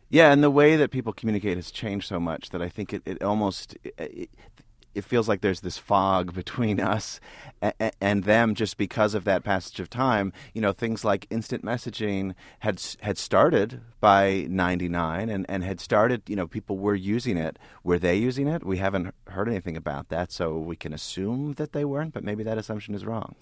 Yeah, 0.10 0.34
and 0.34 0.44
the 0.44 0.52
way 0.52 0.76
that 0.76 0.92
people 0.92 1.14
communicate 1.14 1.56
has 1.56 1.72
changed 1.72 2.08
so 2.08 2.20
much 2.20 2.50
that 2.50 2.62
I 2.62 2.68
think 2.68 2.94
it, 2.94 3.04
it 3.06 3.24
almost 3.24 3.78
it, 3.84 3.94
it 3.98 4.30
feels 5.02 5.28
like 5.28 5.42
there's 5.42 5.62
this 5.62 5.78
fog 5.78 6.34
between 6.42 6.80
us 6.80 7.20
and, 7.62 7.92
and, 8.02 8.24
them 8.24 8.56
just 8.56 8.78
because 8.78 9.14
of 9.14 9.24
that 9.24 9.44
passage 9.44 9.80
of 9.80 9.90
time. 9.90 10.34
You 10.54 10.62
know, 10.62 10.72
things 10.72 11.04
like 11.06 11.28
instant 11.30 11.64
messaging 11.64 12.36
had 12.60 12.82
had 13.02 13.18
started 13.18 13.82
by 14.00 14.46
99 14.50 15.30
and, 15.30 15.46
and 15.50 15.64
had 15.64 15.80
started, 15.80 16.24
you 16.28 16.36
know, 16.36 16.48
people 16.48 16.78
were 16.78 16.96
using 16.96 17.38
it. 17.38 17.58
Were 17.84 18.00
they 18.00 18.16
using 18.16 18.48
it? 18.48 18.66
We 18.66 18.78
haven't 18.78 19.14
heard 19.28 19.48
anything 19.48 19.78
about 19.78 20.10
that, 20.10 20.32
so 20.32 20.58
we 20.58 20.76
can 20.76 20.94
assume 20.94 21.54
that 21.54 21.74
they 21.74 21.86
weren't, 21.86 22.14
but 22.14 22.24
maybe 22.24 22.44
that 22.44 22.58
assumption 22.58 22.96
is 22.96 23.06
wrong. 23.06 23.36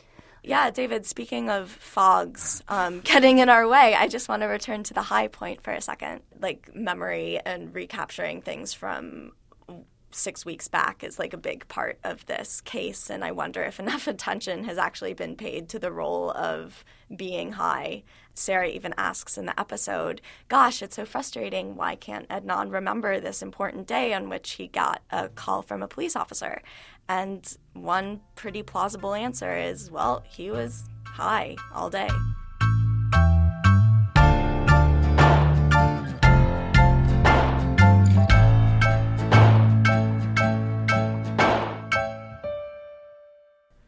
Yeah, 0.43 0.69
David, 0.71 1.05
speaking 1.05 1.49
of 1.49 1.69
fogs 1.69 2.63
um, 2.69 2.99
getting 3.03 3.39
in 3.39 3.49
our 3.49 3.67
way, 3.67 3.95
I 3.95 4.07
just 4.07 4.29
want 4.29 4.43
to 4.43 4.47
return 4.47 4.83
to 4.83 4.93
the 4.93 5.01
high 5.01 5.27
point 5.27 5.61
for 5.61 5.71
a 5.71 5.81
second, 5.81 6.21
like 6.39 6.73
memory 6.73 7.39
and 7.45 7.73
recapturing 7.75 8.41
things 8.41 8.73
from 8.73 9.33
six 10.11 10.45
weeks 10.45 10.67
back 10.67 11.03
is 11.03 11.19
like 11.19 11.33
a 11.33 11.37
big 11.37 11.67
part 11.67 11.99
of 12.03 12.25
this 12.25 12.61
case. 12.61 13.09
And 13.09 13.23
I 13.23 13.31
wonder 13.31 13.63
if 13.63 13.79
enough 13.79 14.07
attention 14.07 14.63
has 14.65 14.77
actually 14.77 15.13
been 15.13 15.35
paid 15.35 15.69
to 15.69 15.79
the 15.79 15.91
role 15.91 16.31
of 16.31 16.83
being 17.15 17.53
high. 17.53 18.03
Sarah 18.33 18.67
even 18.67 18.93
asks 18.97 19.37
in 19.37 19.45
the 19.45 19.59
episode, 19.59 20.21
Gosh, 20.47 20.81
it's 20.81 20.95
so 20.95 21.05
frustrating. 21.05 21.75
Why 21.75 21.95
can't 21.95 22.27
Adnan 22.29 22.71
remember 22.71 23.19
this 23.19 23.41
important 23.41 23.87
day 23.87 24.13
on 24.13 24.29
which 24.29 24.51
he 24.51 24.67
got 24.67 25.01
a 25.09 25.29
call 25.29 25.61
from 25.61 25.81
a 25.81 25.87
police 25.87 26.15
officer? 26.15 26.61
And 27.09 27.57
one 27.73 28.21
pretty 28.35 28.63
plausible 28.63 29.13
answer 29.13 29.55
is, 29.57 29.89
Well, 29.89 30.23
he 30.27 30.51
was 30.51 30.87
high 31.05 31.55
all 31.73 31.89
day. 31.89 32.09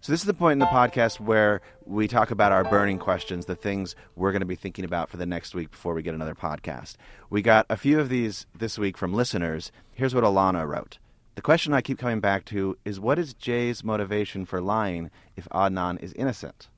So, 0.10 0.14
this 0.14 0.22
is 0.22 0.26
the 0.26 0.34
point 0.34 0.54
in 0.54 0.58
the 0.58 0.66
podcast 0.66 1.20
where 1.20 1.62
we 1.86 2.08
talk 2.08 2.32
about 2.32 2.52
our 2.52 2.64
burning 2.64 2.98
questions, 2.98 3.46
the 3.46 3.56
things 3.56 3.96
we're 4.16 4.32
going 4.32 4.40
to 4.40 4.48
be 4.48 4.56
thinking 4.56 4.84
about 4.84 5.08
for 5.08 5.18
the 5.18 5.26
next 5.28 5.54
week 5.54 5.70
before 5.70 5.94
we 5.94 6.02
get 6.02 6.16
another 6.16 6.34
podcast. 6.34 6.96
We 7.30 7.44
got 7.44 7.68
a 7.70 7.78
few 7.78 8.00
of 8.00 8.10
these 8.10 8.48
this 8.58 8.80
week 8.80 8.98
from 8.98 9.14
listeners. 9.14 9.72
Here's 9.94 10.16
what 10.16 10.24
Alana 10.24 10.68
wrote 10.68 10.98
The 11.36 11.44
question 11.44 11.76
I 11.76 11.82
keep 11.82 12.00
coming 12.00 12.22
back 12.22 12.46
to 12.46 12.76
is 12.86 13.00
what 13.00 13.20
is 13.20 13.36
Jay's 13.36 13.84
motivation 13.84 14.48
for 14.48 14.62
lying 14.62 15.12
if 15.36 15.48
Adnan 15.50 16.02
is 16.02 16.14
innocent? 16.14 16.70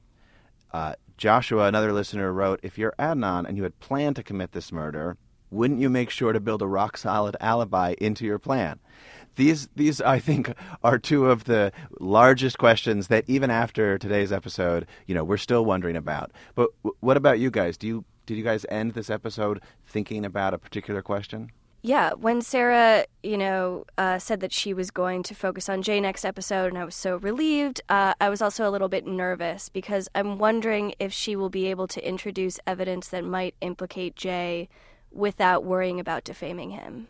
Uh, 0.73 0.95
Joshua, 1.15 1.67
another 1.67 1.93
listener, 1.93 2.33
wrote 2.33 2.59
If 2.63 2.77
you're 2.77 2.95
Adnan 2.99 3.47
and 3.47 3.55
you 3.55 3.63
had 3.63 3.79
planned 3.79 4.17
to 4.17 4.23
commit 4.23 4.51
this 4.51 4.73
murder, 4.73 5.15
wouldn't 5.49 5.79
you 5.79 5.89
make 5.89 6.09
sure 6.09 6.33
to 6.33 6.41
build 6.41 6.61
a 6.61 6.67
rock 6.67 6.97
solid 6.97 7.37
alibi 7.39 7.95
into 7.99 8.25
your 8.25 8.39
plan? 8.39 8.79
These, 9.35 9.69
these, 9.75 10.01
I 10.01 10.19
think, 10.19 10.53
are 10.83 10.99
two 10.99 11.29
of 11.29 11.45
the 11.45 11.71
largest 11.99 12.57
questions 12.57 13.07
that 13.07 13.23
even 13.27 13.49
after 13.49 13.97
today's 13.97 14.31
episode, 14.31 14.85
you 15.07 15.15
know, 15.15 15.23
we're 15.23 15.37
still 15.37 15.65
wondering 15.65 15.95
about. 15.95 16.31
But 16.55 16.69
w- 16.83 16.95
what 16.99 17.17
about 17.17 17.39
you 17.39 17.49
guys? 17.49 17.77
Do 17.77 17.87
you 17.87 18.05
did 18.25 18.37
you 18.37 18.43
guys 18.43 18.65
end 18.69 18.93
this 18.93 19.09
episode 19.09 19.61
thinking 19.85 20.25
about 20.25 20.53
a 20.53 20.57
particular 20.57 21.01
question? 21.01 21.51
Yeah, 21.83 22.13
when 22.13 22.41
Sarah, 22.43 23.05
you 23.23 23.37
know, 23.37 23.85
uh, 23.97 24.19
said 24.19 24.39
that 24.41 24.53
she 24.53 24.71
was 24.71 24.91
going 24.91 25.23
to 25.23 25.33
focus 25.33 25.67
on 25.67 25.81
Jay 25.81 25.99
next 25.99 26.23
episode, 26.23 26.67
and 26.67 26.77
I 26.77 26.85
was 26.85 26.93
so 26.93 27.17
relieved, 27.17 27.81
uh, 27.89 28.13
I 28.21 28.29
was 28.29 28.39
also 28.39 28.69
a 28.69 28.71
little 28.71 28.87
bit 28.87 29.07
nervous 29.07 29.67
because 29.67 30.07
I'm 30.13 30.37
wondering 30.37 30.93
if 30.99 31.11
she 31.11 31.35
will 31.35 31.49
be 31.49 31.65
able 31.67 31.87
to 31.87 32.07
introduce 32.07 32.59
evidence 32.67 33.07
that 33.07 33.23
might 33.23 33.55
implicate 33.61 34.15
Jay 34.15 34.69
without 35.11 35.63
worrying 35.63 35.99
about 35.99 36.23
defaming 36.23 36.69
him. 36.69 37.07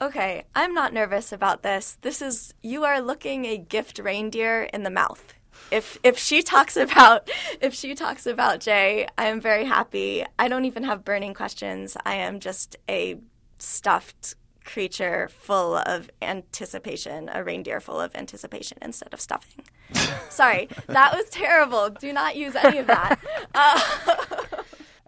Okay, 0.00 0.44
I'm 0.54 0.74
not 0.74 0.92
nervous 0.92 1.32
about 1.32 1.62
this. 1.62 1.96
This 2.02 2.20
is 2.22 2.54
you 2.62 2.84
are 2.84 3.00
looking 3.00 3.44
a 3.44 3.56
gift 3.56 3.98
reindeer 3.98 4.64
in 4.64 4.82
the 4.82 4.90
mouth. 4.90 5.34
If 5.70 5.98
if 6.02 6.18
she 6.18 6.42
talks 6.42 6.76
about 6.86 7.30
if 7.60 7.74
she 7.74 7.94
talks 7.94 8.26
about 8.26 8.60
Jay, 8.60 9.06
I 9.16 9.26
am 9.26 9.40
very 9.40 9.64
happy. 9.64 10.24
I 10.38 10.48
don't 10.48 10.64
even 10.64 10.82
have 10.84 11.04
burning 11.04 11.34
questions. 11.34 11.96
I 12.04 12.14
am 12.16 12.40
just 12.40 12.76
a 12.88 13.18
stuffed 13.58 14.34
creature 14.64 15.28
full 15.32 15.76
of 15.76 16.08
anticipation, 16.20 17.28
a 17.32 17.42
reindeer 17.42 17.80
full 17.80 18.00
of 18.00 18.14
anticipation 18.14 18.78
instead 18.80 19.12
of 19.12 19.20
stuffing. 19.20 19.64
Sorry, 20.30 20.68
that 20.86 21.12
was 21.14 21.28
terrible. 21.30 21.90
Do 21.90 22.12
not 22.12 22.36
use 22.36 22.54
any 22.56 22.78
of 22.78 22.86
that. 22.88 23.18
Uh, 23.54 23.80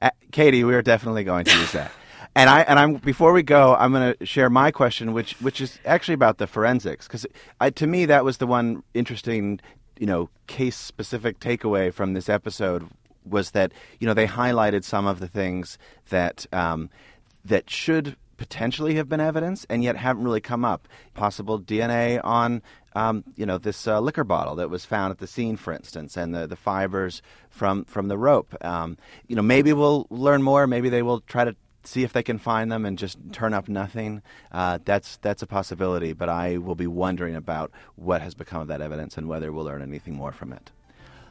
Uh, 0.03 0.11
Katy, 0.33 0.65
we 0.65 0.75
are 0.75 0.83
definitely 0.83 1.25
going 1.25 1.45
to 1.47 1.57
use 1.57 1.73
that. 1.73 1.91
And 2.37 2.51
I 2.51 2.63
and 2.63 2.79
I'm 2.79 2.95
before 2.95 3.33
we 3.33 3.43
go, 3.43 3.77
I'm 3.77 3.93
going 3.93 4.15
to 4.15 4.27
share 4.27 4.51
my 4.51 4.71
question, 4.71 5.13
which 5.13 5.35
which 5.35 5.61
is 5.61 5.79
actually 5.85 6.15
about 6.15 6.39
the 6.39 6.47
forensics, 6.47 7.07
because 7.07 7.27
to 7.75 7.87
me 7.87 8.07
that 8.07 8.25
was 8.25 8.39
the 8.39 8.47
one 8.47 8.83
interesting, 8.93 9.61
you 9.99 10.07
know, 10.07 10.29
case 10.47 10.77
specific 10.77 11.39
takeaway 11.39 11.93
from 11.93 12.15
this 12.15 12.29
episode 12.29 12.89
was 13.25 13.53
that 13.53 13.73
you 14.01 14.07
know 14.07 14.15
they 14.15 14.27
highlighted 14.27 14.85
some 14.85 15.07
of 15.07 15.21
the 15.21 15.29
things 15.29 15.79
that 16.11 16.45
um, 16.53 16.91
that 17.45 17.71
should 17.71 18.17
potentially 18.37 18.97
have 18.97 19.09
been 19.09 19.21
evidence 19.21 19.65
and 19.71 19.85
yet 19.85 19.97
haven't 19.97 20.25
really 20.25 20.41
come 20.41 20.65
up. 20.65 20.89
Possible 21.15 21.61
DNA 21.61 22.21
on, 22.25 22.63
um, 22.95 23.25
you 23.37 23.47
know, 23.47 23.59
this 23.59 23.87
uh, 23.87 24.01
liquor 24.01 24.25
bottle 24.25 24.57
that 24.57 24.71
was 24.71 24.85
found 24.85 25.11
at 25.11 25.19
the 25.19 25.27
scene, 25.27 25.57
for 25.57 25.73
instance, 25.73 26.17
and 26.17 26.35
the, 26.35 26.47
the 26.47 26.57
fibers 26.57 27.23
from 27.49 27.85
from 27.85 28.09
the 28.09 28.19
rope. 28.19 28.55
Um, 28.65 28.99
you 29.29 29.37
know, 29.37 29.43
maybe 29.43 29.73
we'll 29.73 30.07
learn 30.11 30.43
more. 30.43 30.67
Maybe 30.67 30.89
they 30.89 31.03
will 31.03 31.21
try 31.21 31.45
to 31.45 31.55
see 31.87 32.03
if 32.03 32.13
they 32.13 32.23
can 32.23 32.39
find 32.39 32.71
them 32.71 32.85
and 32.85 32.99
just 32.99 33.19
turn 33.33 33.55
up 33.55 33.69
nothing. 33.69 34.23
Uh, 34.53 34.79
that's 34.85 35.17
that's 35.19 35.43
a 35.43 35.47
possibility, 35.47 36.13
but 36.13 36.29
I 36.29 36.59
will 36.59 36.75
be 36.75 36.87
wondering 36.87 37.35
about 37.35 37.71
what 37.97 38.23
has 38.23 38.35
become 38.35 38.63
of 38.63 38.69
that 38.69 38.81
evidence 38.81 39.17
and 39.17 39.29
whether 39.29 39.53
we'll 39.53 39.65
learn 39.65 39.83
anything 39.83 40.15
more 40.15 40.33
from 40.33 40.53
it. 40.53 40.71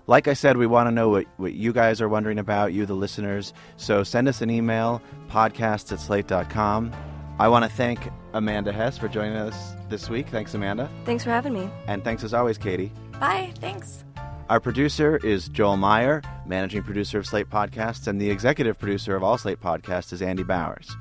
Like 0.05 0.27
I 0.27 0.33
said, 0.33 0.57
we 0.57 0.67
want 0.67 0.87
to 0.87 0.91
know 0.91 1.09
what, 1.09 1.25
what 1.37 1.53
you 1.53 1.71
guys 1.71 2.01
are 2.01 2.09
wondering 2.09 2.37
about, 2.37 2.73
you, 2.73 2.85
the 2.85 2.93
listeners. 2.93 3.53
So 3.77 4.03
send 4.03 4.27
us 4.27 4.41
an 4.41 4.49
email, 4.49 5.01
podcasts 5.29 5.91
at 5.93 5.99
slate.com. 6.01 6.91
I 7.39 7.47
want 7.47 7.63
to 7.65 7.71
thank 7.71 8.09
Amanda 8.33 8.71
Hess 8.73 8.97
for 8.97 9.07
joining 9.07 9.35
us 9.37 9.73
this 9.89 10.09
week. 10.09 10.27
Thanks, 10.27 10.53
Amanda. 10.53 10.89
Thanks 11.05 11.23
for 11.23 11.29
having 11.29 11.53
me. 11.53 11.69
And 11.87 12.03
thanks 12.03 12.23
as 12.23 12.33
always, 12.33 12.57
Katy. 12.57 12.91
bye. 13.19 13.51
Thanks. 13.59 14.03
Our 14.49 14.59
producer 14.59 15.17
is 15.23 15.47
Joel 15.47 15.77
Meyer, 15.77 16.21
managing 16.45 16.83
producer 16.83 17.17
of 17.17 17.25
Slate 17.25 17.49
Podcasts, 17.49 18.07
and 18.07 18.19
the 18.19 18.29
executive 18.29 18.77
producer 18.77 19.15
of 19.15 19.23
all 19.23 19.37
Slate 19.37 19.61
Podcasts 19.61 20.11
is 20.11 20.21
Andy 20.21 20.43
Bowers. 20.43 20.93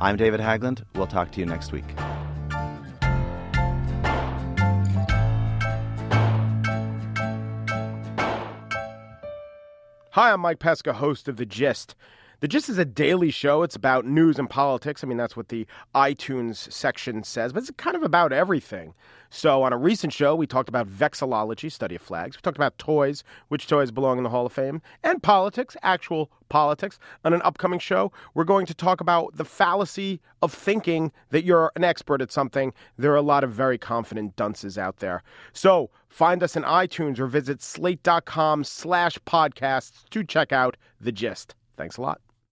I'm 0.00 0.16
David 0.16 0.38
Haglund. 0.38 0.84
We'll 0.94 1.08
talk 1.08 1.32
to 1.32 1.40
you 1.40 1.46
next 1.46 1.72
week. 1.72 1.84
Hi, 10.10 10.30
I'm 10.30 10.40
Mike 10.40 10.60
Pesca, 10.60 10.92
host 10.92 11.26
of 11.26 11.36
The 11.36 11.46
Gist. 11.46 11.96
The 12.44 12.48
Gist 12.48 12.68
is 12.68 12.76
a 12.76 12.84
daily 12.84 13.30
show. 13.30 13.62
It's 13.62 13.74
about 13.74 14.04
news 14.04 14.38
and 14.38 14.50
politics. 14.50 15.02
I 15.02 15.06
mean, 15.06 15.16
that's 15.16 15.34
what 15.34 15.48
the 15.48 15.66
iTunes 15.94 16.70
section 16.70 17.24
says, 17.24 17.54
but 17.54 17.62
it's 17.62 17.70
kind 17.78 17.96
of 17.96 18.02
about 18.02 18.34
everything. 18.34 18.92
So, 19.30 19.62
on 19.62 19.72
a 19.72 19.78
recent 19.78 20.12
show, 20.12 20.34
we 20.34 20.46
talked 20.46 20.68
about 20.68 20.86
vexillology, 20.86 21.72
study 21.72 21.94
of 21.94 22.02
flags. 22.02 22.36
We 22.36 22.42
talked 22.42 22.58
about 22.58 22.76
toys, 22.76 23.24
which 23.48 23.66
toys 23.66 23.90
belong 23.90 24.18
in 24.18 24.24
the 24.24 24.28
Hall 24.28 24.44
of 24.44 24.52
Fame, 24.52 24.82
and 25.02 25.22
politics, 25.22 25.74
actual 25.82 26.30
politics. 26.50 26.98
On 27.24 27.32
an 27.32 27.40
upcoming 27.46 27.78
show, 27.78 28.12
we're 28.34 28.44
going 28.44 28.66
to 28.66 28.74
talk 28.74 29.00
about 29.00 29.34
the 29.34 29.46
fallacy 29.46 30.20
of 30.42 30.52
thinking 30.52 31.12
that 31.30 31.44
you're 31.44 31.72
an 31.76 31.82
expert 31.84 32.20
at 32.20 32.30
something. 32.30 32.74
There 32.98 33.12
are 33.12 33.16
a 33.16 33.22
lot 33.22 33.42
of 33.42 33.52
very 33.52 33.78
confident 33.78 34.36
dunces 34.36 34.76
out 34.76 34.98
there. 34.98 35.22
So, 35.54 35.88
find 36.10 36.42
us 36.42 36.56
in 36.56 36.62
iTunes 36.64 37.18
or 37.18 37.26
visit 37.26 37.62
slate.com 37.62 38.64
slash 38.64 39.18
podcasts 39.20 40.04
to 40.10 40.22
check 40.22 40.52
out 40.52 40.76
The 41.00 41.10
Gist. 41.10 41.54
Thanks 41.78 41.96
a 41.96 42.02
lot. 42.02 42.20